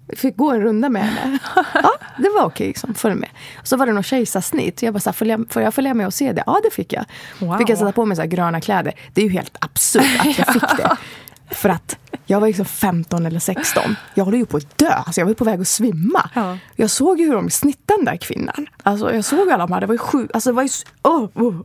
[0.08, 1.40] jag fick gå en runda med henne.
[1.74, 2.68] Ja, det var okej.
[2.68, 3.30] Liksom, följ med.
[3.64, 4.82] Så var det något kejsarsnitt.
[4.82, 6.44] Jag bara, så här, får jag följa med och se det?
[6.46, 7.06] Ja, det fick jag.
[7.40, 7.58] Wow.
[7.58, 8.94] Fick jag sätta på mig så här gröna kläder.
[9.14, 10.98] Det är ju helt absurt att jag fick det.
[11.52, 13.96] För att jag var liksom 15 eller 16.
[14.14, 14.92] Jag håller ju på att dö.
[14.92, 16.30] Alltså jag var på väg att svimma.
[16.34, 16.58] Ja.
[16.76, 18.68] Jag såg ju hur de snittade den där kvinnan.
[18.84, 19.82] Alltså jag såg alla de här.
[19.82, 20.28] Det var ju sju.
[20.34, 20.70] Alltså det var ju...
[21.04, 21.62] Oh, oh.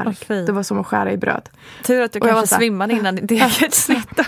[0.00, 0.14] Mm.
[0.20, 0.46] Åh, fy.
[0.46, 1.48] det var som att skära i bröd.
[1.84, 4.20] Tur att du Och var kanske så här- svimmade innan ditt eget snitt.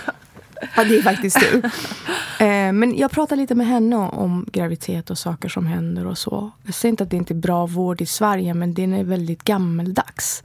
[0.76, 1.64] Ja, det är faktiskt tur.
[2.38, 6.50] eh, men jag pratade lite med henne om graviditet och saker som händer och så.
[6.64, 9.44] Jag säger inte att det inte är bra vård i Sverige, men den är väldigt
[9.44, 10.42] gammeldags.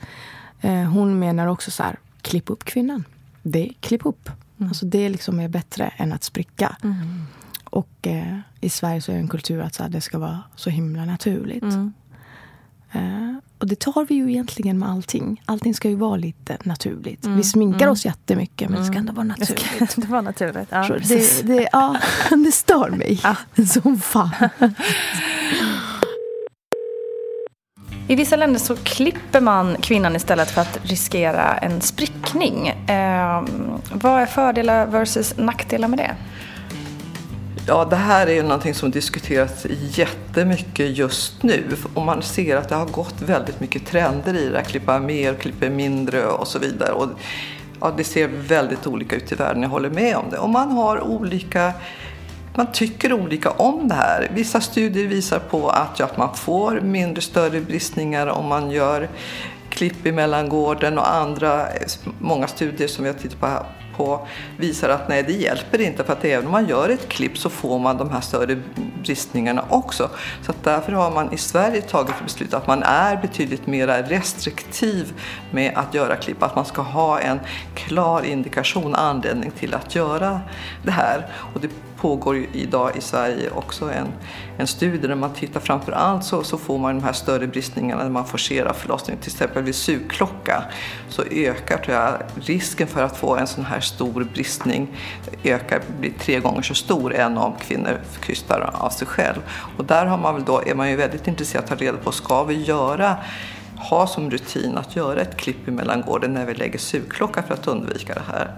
[0.62, 3.04] Eh, hon menar också så här, klipp upp kvinnan.
[3.44, 4.30] Det, klipp upp.
[4.62, 6.76] Alltså det liksom är bättre än att spricka.
[7.64, 10.40] Och eh, i Sverige så är det en kultur att så här, det ska vara
[10.56, 11.64] så himla naturligt.
[12.92, 13.35] Eh,
[13.66, 15.42] och det tar vi ju egentligen med allting.
[15.46, 17.26] Allting ska ju vara lite naturligt.
[17.26, 19.98] Vi sminkar oss jättemycket, men det ska ändå vara Det ska naturligt.
[19.98, 20.68] inte vara naturligt.
[20.72, 21.98] Ja, det, det, ja,
[22.46, 23.20] det stör mig
[23.68, 24.32] som fan.
[28.08, 32.68] I vissa länder så klipper man kvinnan istället för att riskera en sprickning.
[32.68, 33.44] Eh,
[33.94, 36.16] vad är fördelar versus nackdelar med det?
[37.68, 41.64] Ja, det här är ju någonting som diskuteras jättemycket just nu.
[41.94, 44.64] Och man ser att det har gått väldigt mycket trender i det.
[44.64, 46.92] Klippa mer, klippa mindre och så vidare.
[46.92, 47.10] Och,
[47.82, 50.38] ja, det ser väldigt olika ut i världen, jag håller med om det.
[50.38, 51.74] Och man har olika
[52.56, 54.32] man tycker olika om det här.
[54.34, 59.10] Vissa studier visar på att, ja, att man får mindre större bristningar om man gör
[59.70, 61.68] klipp i mellangården och andra,
[62.20, 63.66] många studier som vi har tittat på,
[63.98, 64.28] på
[64.58, 67.50] visar att nej, det hjälper inte för att även om man gör ett klipp så
[67.50, 68.62] får man de här större
[69.04, 70.10] bristningarna också.
[70.42, 75.14] Så att därför har man i Sverige tagit beslut att man är betydligt mer restriktiv
[75.52, 76.44] med att göra klipp.
[76.44, 77.40] Att man ska ha en
[77.76, 80.42] klar indikation, anledning till att göra
[80.84, 81.28] det här.
[81.54, 81.70] Och det
[82.06, 84.08] pågår ju idag i Sverige också en,
[84.58, 88.04] en studie där man tittar framför allt så, så får man de här större bristningarna
[88.04, 89.22] när man forcerar förlossningen.
[89.22, 90.64] Till exempel vid sugklocka
[91.10, 94.88] så ökar tror jag, risken för att få en sån här stor bristning
[95.44, 99.42] ökar, blir tre gånger så stor än om kvinnor krystar av sig själv.
[99.78, 101.98] Och där har man väl då, är man ju väldigt intresserad av att ta reda
[101.98, 103.18] på, ska vi göra
[103.90, 107.68] ha som rutin att göra ett klipp i mellangården när vi lägger sugklocka för att
[107.68, 108.52] undvika det här.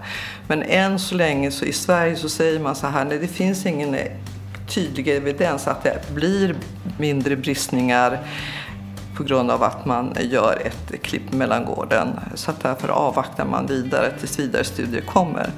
[0.46, 3.66] Men än så länge så i Sverige så säger man så här, nej det finns
[3.66, 4.12] ingen eh,
[4.68, 6.56] tydlig evidens att det blir
[6.98, 8.18] mindre bristningar
[9.18, 12.08] på grund av att man gör ett klipp mellan gården.
[12.34, 15.50] Så att därför avvaktar man vidare tills vidare studier kommer.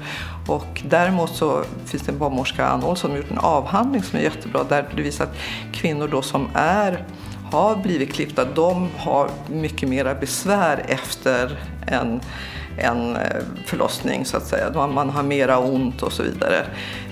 [0.47, 4.23] Och däremot så finns det en barnmorska, Ann som har gjort en avhandling som är
[4.23, 5.35] jättebra där det visar att
[5.73, 7.05] kvinnor då som är
[7.51, 12.21] har blivit klippta, de har mycket mera besvär efter en,
[12.77, 14.87] en eh, förlossning så att säga.
[14.87, 16.65] Man har mera ont och så vidare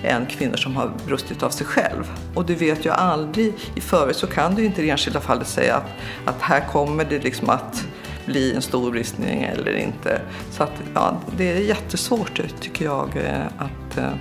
[0.03, 2.11] än kvinnor som har brustit av sig själv.
[2.35, 5.47] Och du vet ju aldrig i förväg så kan du inte i det enskilda fallet
[5.47, 5.89] säga att,
[6.25, 7.85] att här kommer det liksom att
[8.25, 10.21] bli en stor bristning eller inte.
[10.51, 14.11] Så att, ja, det är jättesvårt tycker jag eh, att, eh,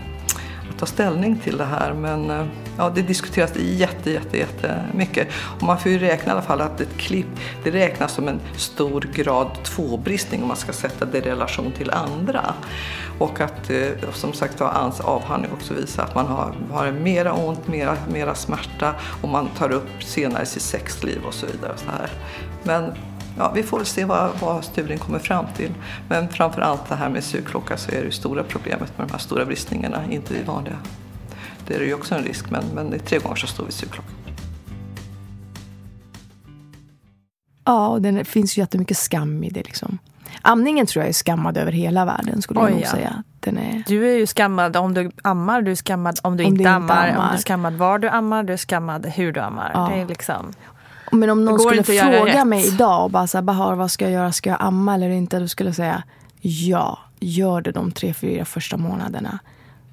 [0.70, 1.94] att ta ställning till det här.
[1.94, 2.48] Men
[2.78, 5.28] ja, det diskuteras jätte, jätte, jättemycket.
[5.60, 7.26] Och man får ju räkna i alla fall att ett klipp
[7.64, 11.90] det räknas som en stor grad 2-bristning om man ska sätta det i relation till
[11.90, 12.54] andra.
[13.18, 17.32] Och att eh, som sagt var Ans avhandling också visar att man har, har mera
[17.32, 21.72] ont, mera, mera smärta och man tar upp senare sitt sexliv och så vidare.
[21.72, 22.10] Och så här.
[22.62, 22.92] Men
[23.38, 25.70] ja, vi får väl se vad, vad studien kommer fram till.
[26.08, 29.18] Men framför allt det här med sugklocka så är det stora problemet med de här
[29.18, 30.78] stora bristningarna, inte det vanliga.
[31.68, 33.74] Det är ju också en risk, men, men det är tre gånger så stor vid
[33.74, 34.08] sugklocka.
[37.64, 39.62] Ja, och det finns ju jättemycket skam i det.
[39.62, 39.98] Liksom.
[40.42, 42.42] Amningen tror jag är skammad över hela världen.
[42.42, 42.90] skulle Oj, jag nog ja.
[42.90, 43.22] säga.
[43.40, 43.84] Den är...
[43.86, 46.68] Du är ju skammad om du ammar, du är skammad om du, om inte, du
[46.68, 49.40] ammar, inte ammar, om du är skammad var du ammar, du är skammad hur du
[49.40, 49.70] ammar.
[49.74, 49.90] Ja.
[49.92, 50.52] Det är liksom...
[51.12, 54.12] Men om någon skulle fråga mig idag och bara så här, Bahar, vad ska jag
[54.12, 54.32] göra?
[54.32, 55.38] Ska jag amma eller inte?
[55.38, 56.02] Då skulle jag säga
[56.40, 59.38] ja, gör det de tre, fyra första månaderna.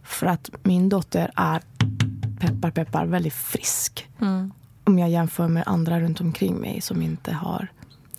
[0.05, 1.61] För att min dotter är,
[2.39, 4.09] peppar peppar, väldigt frisk.
[4.21, 4.51] Mm.
[4.83, 7.67] Om jag jämför med andra runt omkring mig som inte har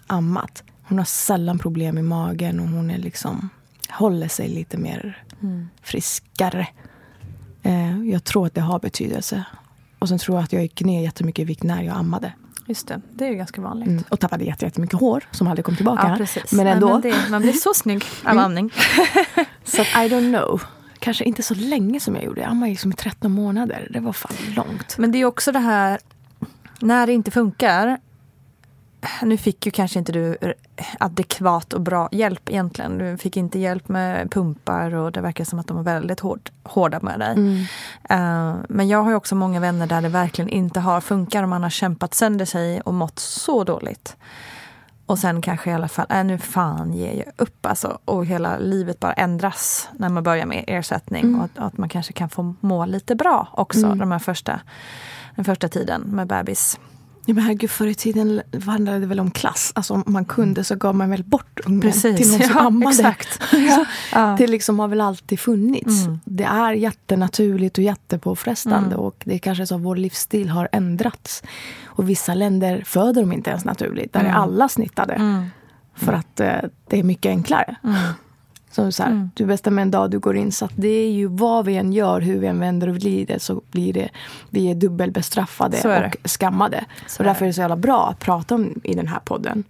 [0.07, 0.63] ammat.
[0.83, 3.49] Hon har sällan problem i magen och hon är liksom,
[3.91, 5.69] håller sig lite mer mm.
[5.83, 6.69] friskare.
[7.63, 9.45] Eh, jag tror att det har betydelse.
[9.99, 12.33] Och sen tror jag att jag gick ner jättemycket i vikt när jag ammade.
[12.67, 13.89] Just det, det är ju ganska vanligt.
[13.89, 16.27] Mm, och tappade jättemycket hår som aldrig kom tillbaka.
[16.35, 16.43] Ja.
[16.53, 16.89] Men ändå.
[16.89, 18.45] Men det, man blir så snygg av mm.
[18.45, 18.71] amning.
[19.65, 20.63] så I don't know.
[20.99, 22.41] Kanske inte så länge som jag gjorde.
[22.41, 23.89] Jag ammade liksom i 13 månader.
[23.91, 24.99] Det var fan långt.
[24.99, 25.99] Men det är också det här,
[26.81, 27.99] när det inte funkar
[29.23, 30.37] nu fick ju kanske inte du
[30.99, 32.99] adekvat och bra hjälp egentligen.
[32.99, 36.51] Du fick inte hjälp med pumpar och det verkar som att de var väldigt hård,
[36.63, 37.33] hårda med dig.
[37.33, 37.57] Mm.
[38.11, 41.63] Uh, men jag har också många vänner där det verkligen inte har funkat och man
[41.63, 44.17] har kämpat sönder sig och mått så dåligt.
[45.07, 47.99] Och sen kanske i alla fall, äh, nu fan ger jag upp alltså.
[48.05, 51.25] Och hela livet bara ändras när man börjar med ersättning.
[51.25, 51.39] Mm.
[51.39, 53.99] Och att, att, man kanske kan få må lite bra också mm.
[53.99, 54.61] de här första,
[55.35, 56.79] den första tiden med bebis.
[57.29, 59.73] Ja, men herregud, förr i tiden handlade det väl om klass.
[59.75, 62.17] Alltså om man kunde så gav man väl bort ungen Precis.
[62.17, 62.97] till någon som ja, ammade.
[62.97, 63.41] Exakt.
[64.13, 64.35] ja.
[64.39, 66.05] Det liksom har väl alltid funnits.
[66.05, 66.21] Mm.
[66.25, 68.95] Det är jättenaturligt och jättepåfrestande.
[68.95, 68.99] Mm.
[68.99, 71.43] Och det är kanske så att vår livsstil har ändrats.
[71.85, 74.13] Och vissa länder föder de inte ens naturligt.
[74.13, 74.33] Där mm.
[74.33, 75.15] är alla snittade.
[75.15, 75.45] Mm.
[75.95, 76.57] För att eh,
[76.89, 77.77] det är mycket enklare.
[78.83, 78.93] Mm.
[78.93, 79.31] Så, här, mm.
[79.35, 80.53] Du bestämmer en dag du går in.
[80.53, 83.63] Så det är ju vad vi än gör, hur vi än vänder och vrider så
[83.71, 84.09] blir det,
[84.51, 86.85] vi är dubbelbestraffade och skammade.
[87.07, 89.65] Så och därför är det så jävla bra att prata om i den här podden.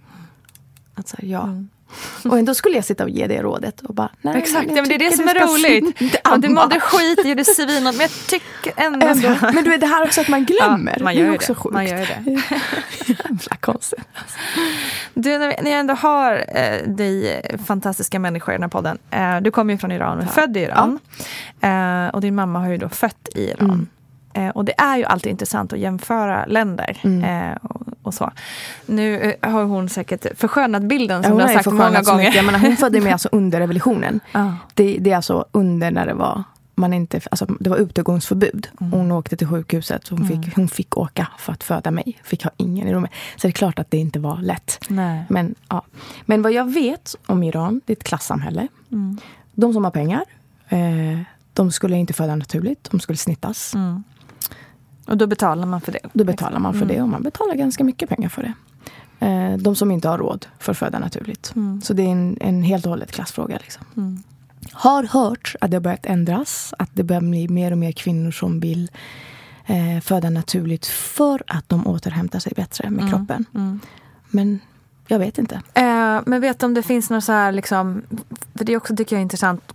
[0.95, 1.69] Att så här, ja, mm.
[2.25, 3.81] Och ändå skulle jag sitta och ge det rådet.
[3.81, 6.21] Och bara, nej, Exakt, men det är det som är roligt.
[6.25, 9.07] Ja, du mådde skit, gjorde svinont, men jag tycker ändå.
[9.55, 10.95] Men du vet, det här också att man glömmer.
[10.99, 11.61] Ja, man gör det är också det.
[11.61, 11.73] sjukt.
[11.73, 12.43] Man gör det.
[13.07, 14.01] Jävla konstigt.
[15.19, 18.99] Du, när jag ändå har eh, dig fantastiska människor i den här podden.
[19.11, 20.27] Eh, du kommer ju från Iran, ja.
[20.27, 20.99] född i Iran.
[21.61, 21.69] Ja.
[21.69, 23.71] Eh, och din mamma har ju då fött i Iran.
[23.71, 23.87] Mm.
[24.37, 27.01] Eh, och det är ju alltid intressant att jämföra länder.
[27.03, 27.51] Mm.
[27.51, 28.33] Eh, och, och, så.
[28.87, 32.33] Nu eh, har hon säkert förskönat bilden som ja, du har sagt många gånger.
[32.37, 34.21] Jag menar, hon födde mig alltså under revolutionen.
[34.33, 34.51] Ah.
[34.75, 36.45] Det, det, är alltså under när det var
[36.77, 38.69] man inte, alltså det var utegångsförbud.
[38.81, 38.93] Mm.
[38.93, 40.09] Hon åkte till sjukhuset.
[40.09, 40.43] Hon, mm.
[40.43, 42.21] fick, hon fick åka för att föda mig.
[42.25, 43.11] Fick ha ingen i rummet.
[43.37, 44.79] Så det är klart att det inte var lätt.
[45.29, 45.83] Men, ja.
[46.27, 48.69] Men vad jag vet om Iran, det är ett klassamhälle.
[48.93, 49.19] Mm.
[49.55, 50.25] De som har pengar,
[50.69, 51.21] eh,
[51.53, 52.89] de skulle inte föda naturligt.
[52.91, 53.75] De skulle snittas.
[53.75, 54.05] Mm.
[55.07, 56.01] Och då betalar man för det?
[56.13, 56.97] Då betalar man för mm.
[56.97, 58.55] det och man betalar ganska mycket pengar för det.
[59.27, 61.53] Eh, de som inte har råd för att föda naturligt.
[61.57, 61.81] Mm.
[61.81, 63.59] Så det är en, en helt och hållet klassfråga.
[63.63, 63.85] Liksom.
[64.79, 66.75] Har hört att det har börjat ändras.
[66.79, 68.91] Att det börjar bli mer och mer kvinnor som vill
[69.67, 73.45] eh, föda naturligt för att de återhämtar sig bättre med Mm, kroppen.
[73.55, 73.81] mm.
[74.29, 74.61] Men
[75.09, 75.55] jag vet inte.
[75.75, 78.03] Eh, men vet du om det finns något så här, liksom,
[78.55, 79.73] för det också tycker jag är intressant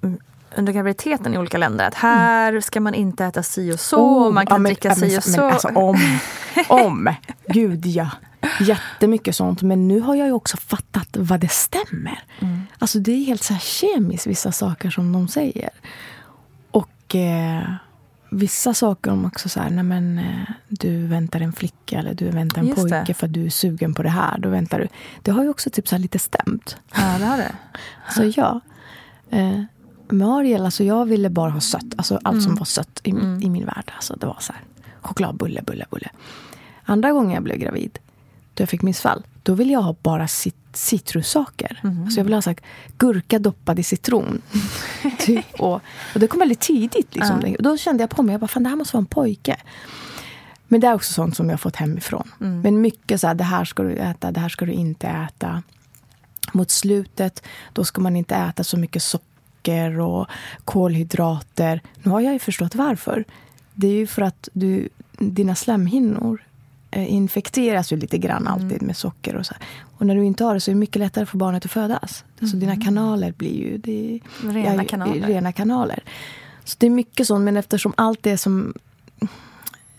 [0.55, 1.87] under graviditeten i olika länder.
[1.87, 4.69] Att här ska man inte äta si och så, och man kan Oh, ja, men-
[4.69, 5.41] dricka men- si och men så.
[5.49, 5.97] Alltså, om,
[6.69, 7.09] om.
[7.47, 8.09] Gud ja.
[8.59, 9.61] Jättemycket sånt.
[9.61, 12.23] Men nu har jag ju också fattat vad det stämmer.
[12.39, 12.61] Mm.
[12.79, 15.69] Alltså det är helt så kemiskt vissa saker som de säger.
[16.71, 17.63] Och eh,
[18.31, 22.29] vissa saker om också så här, nej men eh, du väntar en flicka eller du
[22.29, 22.89] väntar en Just det.
[22.89, 24.37] pojke för att du är sugen på det här.
[24.37, 24.87] Då väntar du.
[25.21, 26.77] Det har ju också typ så här lite stämt.
[26.95, 27.55] Ja, det har det.
[28.15, 28.59] Så ja.
[29.29, 29.61] Eh,
[30.09, 31.93] med Ariel, alltså jag ville bara ha sött.
[31.97, 33.91] Alltså allt som var sött i, i min värld.
[33.95, 34.61] Alltså det var så här,
[35.01, 36.09] chokladbulle, bulle, bulle.
[36.83, 37.99] Andra gången jag blev gravid,
[38.61, 41.79] jag fick missfall, då ville jag ha bara cit citrussaker.
[42.03, 42.55] Alltså jag ville ha så
[42.97, 44.41] gurka doppad i citron.
[45.19, 45.45] typ.
[45.59, 45.81] och,
[46.13, 47.15] och det kom väldigt tidigt.
[47.15, 47.55] Liksom.
[47.57, 49.57] Och då kände jag på mig, jag bara, fan det här måste vara en pojke.
[50.67, 52.31] Men det är också sånt som jag har fått hemifrån.
[52.63, 55.63] Men mycket så här, det här ska du äta, det här ska du inte äta
[56.53, 57.43] mot slutet,
[57.73, 60.27] då ska man inte äta så mycket socker och
[60.65, 61.81] kolhydrater.
[62.03, 63.25] Nu har jag ju förstått varför.
[63.73, 66.43] Det är ju för att du, dina slemhinnor
[66.91, 69.53] infekteras ju lite grann alltid med socker och så.
[69.97, 72.23] Och när du inte har det så är det mycket lättare för barnet att födas.
[72.39, 75.27] Så dina kanaler blir ju det, Rena kanaler.
[75.27, 76.03] rena kanaler.
[76.63, 78.73] Så det är mycket sånt, men eftersom allt är som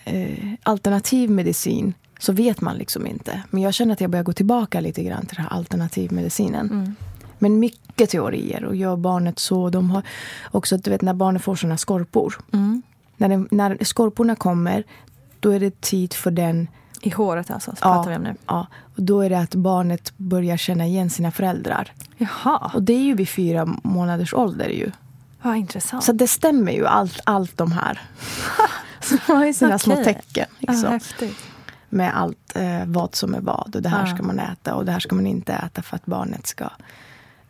[0.04, 3.42] eh, alternativ medicin så vet man liksom inte.
[3.50, 6.70] Men jag känner att jag börjar gå tillbaka lite grann till den här alternativmedicinen.
[6.70, 6.94] Mm.
[7.38, 8.64] Men mycket teorier.
[8.64, 9.70] Och gör barnet så.
[9.70, 10.02] De har
[10.50, 12.34] också, du vet när barnet får såna skorpor.
[12.52, 12.82] Mm.
[13.16, 14.84] När, den, när skorporna kommer,
[15.40, 16.68] då är det tid för den
[17.04, 18.34] I håret alltså, så pratar vi om nu.
[18.46, 21.92] Ja, och då är det att barnet börjar känna igen sina föräldrar.
[22.16, 24.90] Jaha, Och det är ju vid fyra månaders ålder ju.
[25.42, 26.04] vad intressant.
[26.04, 28.00] Så det stämmer ju, allt, allt de här.
[29.00, 30.04] Så de har ju sina små Okej.
[30.04, 30.46] tecken.
[30.58, 31.36] ja, Liksom, häftigt.
[31.88, 33.76] med allt eh, vad som är vad.
[33.76, 34.14] Och det här Ja.
[34.14, 36.64] ska man äta och det här ska man inte äta för att barnet ska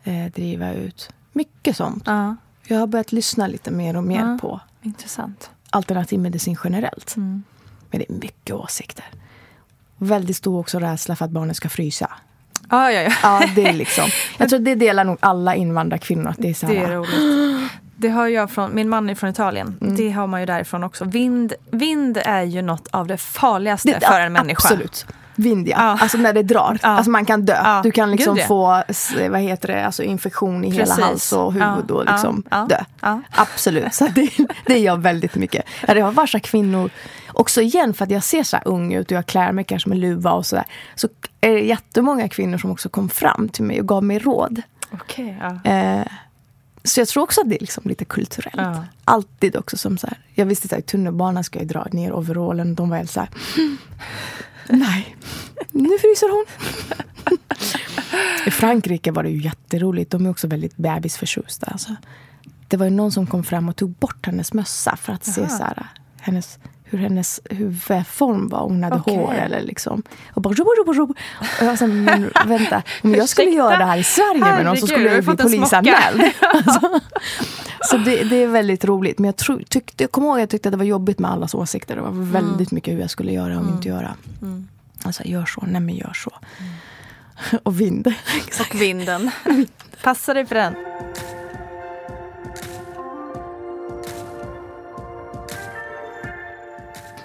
[0.03, 1.09] eh, driva ut.
[1.31, 2.03] Mycket sånt.
[2.05, 2.35] Ja,
[2.67, 4.37] Jag har börjat lyssna lite mer och mer Ja.
[4.41, 5.49] på intressant.
[5.69, 7.15] alternativmedicin generellt.
[7.15, 7.43] Mm.
[7.91, 9.05] Men det är mycket åsikter.
[10.03, 12.09] Väldigt stor också rädsla för att barnet ska frysa.
[12.69, 13.11] Ja, ja, ja.
[13.23, 14.09] Ja, det är liksom.
[14.37, 16.27] Jag tror det delar nog alla invandrarkvinnor.
[16.29, 17.71] Att det är så här, Det är roligt.
[17.95, 19.77] Det har jag från, min man är från Italien.
[19.81, 19.95] Mm.
[19.95, 21.05] Det har man ju därifrån också.
[21.05, 24.67] Vind, vind är ju något av det farligaste Det- för en människa.
[24.67, 25.05] Absolut.
[25.35, 25.75] Vind ja.
[25.77, 25.97] Ja.
[26.01, 26.77] Alltså när det drar.
[26.81, 26.89] Ja.
[26.89, 27.61] Alltså man kan dö.
[27.63, 27.81] Ja.
[27.83, 28.83] Du kan liksom Gud, få
[29.29, 31.03] vad heter det, alltså infektion i hela Precis.
[31.03, 32.77] hals och huvud och liksom dö.
[33.31, 33.93] Absolut.
[33.93, 34.29] Så det,
[34.65, 35.65] det gör väldigt mycket.
[35.87, 36.89] Ja, det har varit kvinnor,
[37.33, 39.89] också igen för att jag ser så här ung ut och jag klär mig kanske
[39.89, 40.65] med luva och sådär.
[40.95, 41.07] Så
[41.41, 44.61] är det jättemånga kvinnor som också kom fram till mig och gav mig råd.
[44.91, 45.71] Okej, ja.
[45.71, 46.07] Eh,
[46.83, 48.55] så jag tror också att det är liksom lite kulturellt.
[48.57, 48.85] Ja.
[49.05, 50.17] Alltid också som så här.
[50.33, 52.75] Jag visste att i tunnelbanan ska jag dra ner overallen.
[52.75, 53.29] De var helt så här.
[54.69, 55.15] Nej,
[55.71, 56.45] nu fryser hon.
[58.45, 60.11] I Frankrike var det ju jätteroligt.
[60.11, 61.67] De är också väldigt bebisförtjusta.
[61.71, 61.95] Alltså.
[62.67, 65.41] Det var ju någon som kom fram och tog bort hennes mössa för att se
[65.41, 65.49] Jaha.
[65.49, 65.87] så här,
[66.19, 66.59] hennes,
[66.93, 68.59] hur hennes huvudform var.
[68.59, 69.15] Om hon hade Okej.
[69.15, 70.03] hår eller liksom.
[70.33, 71.13] Och bara rubo, rubo, rubo.
[71.59, 72.83] Och jag sa, men vänta.
[73.03, 76.23] Om jag skulle göra det här i Sverige med någon så skulle jag bli polisanmäld.
[76.41, 76.99] Alltså,
[77.81, 79.19] så det, det är väldigt roligt.
[79.19, 81.31] Men jag, tror, tyckte, jag kommer ihåg att jag tyckte att det var jobbigt med
[81.31, 81.95] allas åsikter.
[81.95, 84.15] Det var väldigt mycket hur jag skulle göra och inte göra.
[85.03, 86.31] Alltså, gör så, nej men gör så.
[87.63, 88.13] Och vind.
[88.59, 89.31] Och vinden.
[90.03, 90.75] Passa dig för den.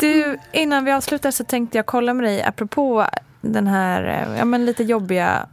[0.01, 3.07] Du, innan vi avslutar så tänkte jag kolla med dig apropå
[3.41, 5.47] den här eh, ja, men lite jobbiga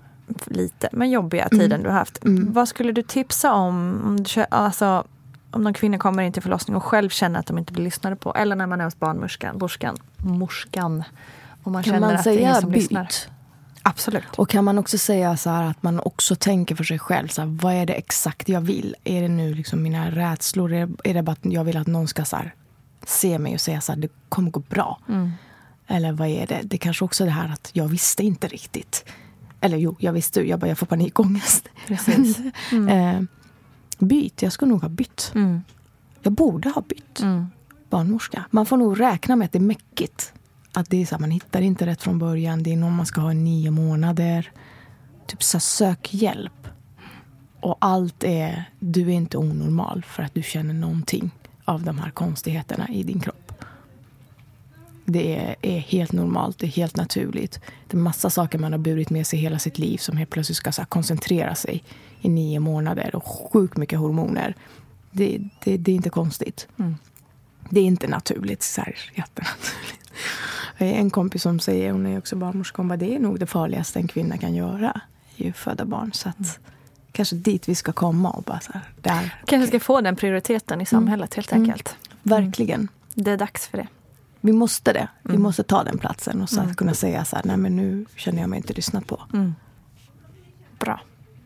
[0.45, 2.19] lite, men jobbiga tiden du har haft.
[2.23, 5.03] Vad skulle du tipsa om om, du, alltså,
[5.51, 8.15] om någon kvinna kommer in till förlossning och själv känner att de inte blir lyssnade
[8.15, 8.33] på?
[8.33, 11.03] Eller när man är hos barnmorskan, borskan, morskan.
[11.63, 13.03] Och man Kan känner man att det är ingen säga som lyssnar.
[13.03, 13.29] byt?
[13.81, 14.35] Absolut.
[14.35, 17.27] Och kan man också säga så här att man också tänker för sig själv.
[17.27, 18.95] Så här, vad är det exakt jag vill?
[19.03, 20.73] Är det nu liksom mina rädslor?
[20.73, 22.53] Är det, är det bara att jag vill att någon ska så här,
[23.05, 24.99] se mig och säga så här, det kommer gå bra?
[25.87, 26.61] Eller vad är det?
[26.63, 29.05] Det kanske också är det här att jag visste inte riktigt.
[29.61, 30.41] Eller jo, jag visste.
[30.41, 31.67] Jag bara, jag får panikångest.
[31.87, 32.39] Precis.
[32.89, 33.21] eh,
[33.99, 34.41] byt.
[34.41, 35.31] Jag skulle nog ha bytt.
[35.35, 35.61] Mm.
[36.21, 37.21] Jag borde ha bytt
[37.89, 38.45] barnmorska.
[38.51, 40.33] Man får nog räkna med att det är mäckigt.
[40.73, 42.63] Att det är så här, man hittar inte rätt från början.
[42.63, 44.51] Det är någon man ska ha i nio månader.
[45.27, 46.67] Typ så här, sök hjälp.
[47.59, 51.31] Och allt är, du är inte onormal för att du känner någonting
[51.65, 53.51] av de här konstigheterna i din kropp.
[55.05, 57.59] Det är, är, helt normalt, det är helt naturligt.
[57.87, 60.57] Det är massa saker man har burit med sig hela sitt liv som helt plötsligt
[60.57, 61.83] ska koncentrera sig
[62.21, 64.55] i nio månader och sjukt mycket hormoner.
[65.11, 66.67] Det, det, det är inte konstigt.
[66.77, 66.95] Mm.
[67.69, 70.01] Det är inte naturligt, så här, jättenaturligt.
[70.77, 73.99] En kompis som säger, hon är också barnmorska, hon bara, det är nog det farligaste
[73.99, 75.01] en kvinna kan göra,
[75.35, 76.13] ju föda barn.
[76.13, 76.51] Så att, mm.
[77.15, 79.35] Kanske dit vi ska komma och bara så här, där.
[79.45, 81.41] Kanske ska få den prioriteten i samhället mm.
[81.41, 81.95] helt enkelt.
[82.23, 82.43] Mm.
[82.43, 82.87] Verkligen.
[83.13, 83.87] Det är dags för det.
[84.41, 85.07] Vi måste det.
[85.23, 85.41] Vi mm.
[85.41, 86.75] måste ta den platsen och så mm.
[86.75, 89.21] kunna säga så här, nej men nu känner jag mig inte lyssnad på.
[89.33, 89.55] Mm.
[90.79, 90.99] Bra.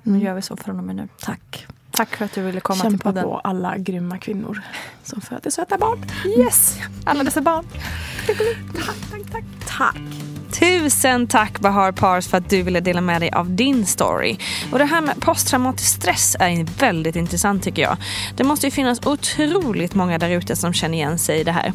[0.03, 0.25] Nu mm.
[0.25, 1.07] gör vi så från och med nu.
[1.19, 1.67] Tack.
[1.91, 3.23] Tack för att du ville komma Kämpa till podden.
[3.23, 4.61] på alla grymma kvinnor
[5.03, 6.05] som föder söta barn.
[6.37, 6.77] Yes!
[7.03, 7.65] Alla dessa barn.
[8.75, 9.43] Tack, tack, tack.
[9.77, 10.28] Tack.
[10.51, 14.37] Tusen tack Bahar Pars för att du ville dela med dig av din story.
[14.71, 17.97] Och det här med posttraumatisk stress är väldigt intressant tycker jag.
[18.37, 21.73] Det måste ju finnas otroligt många där ute som känner igen sig i det här.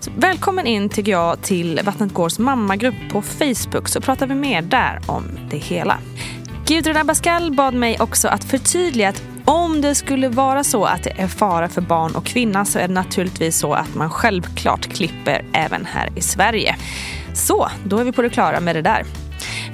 [0.00, 4.62] Så välkommen in tycker jag till Vattnet Gårds mammagrupp på Facebook så pratar vi mer
[4.62, 5.98] där om det hela.
[6.66, 11.10] Gudrun Abascal bad mig också att förtydliga att om det skulle vara så att det
[11.16, 15.44] är fara för barn och kvinna så är det naturligtvis så att man självklart klipper
[15.52, 16.76] även här i Sverige.
[17.36, 19.04] Så, då är vi på det klara med det där.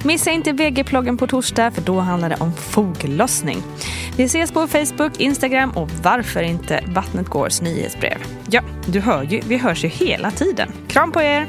[0.05, 3.63] Missa inte VG-ploggen på torsdag för då handlar det om foglossning.
[4.17, 8.17] Vi ses på Facebook, Instagram och varför inte Vattnet Gårds nyhetsbrev.
[8.49, 10.71] Ja, du hör ju, vi hörs ju hela tiden.
[10.87, 11.47] Kram på er!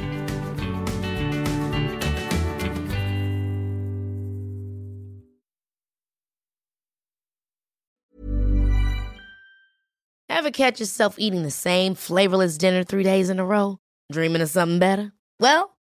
[10.29, 13.79] Have catch yourself eating the same flavorless dinner three days in a row?
[14.13, 15.13] Dreaming of something better?
[15.41, 15.74] Well,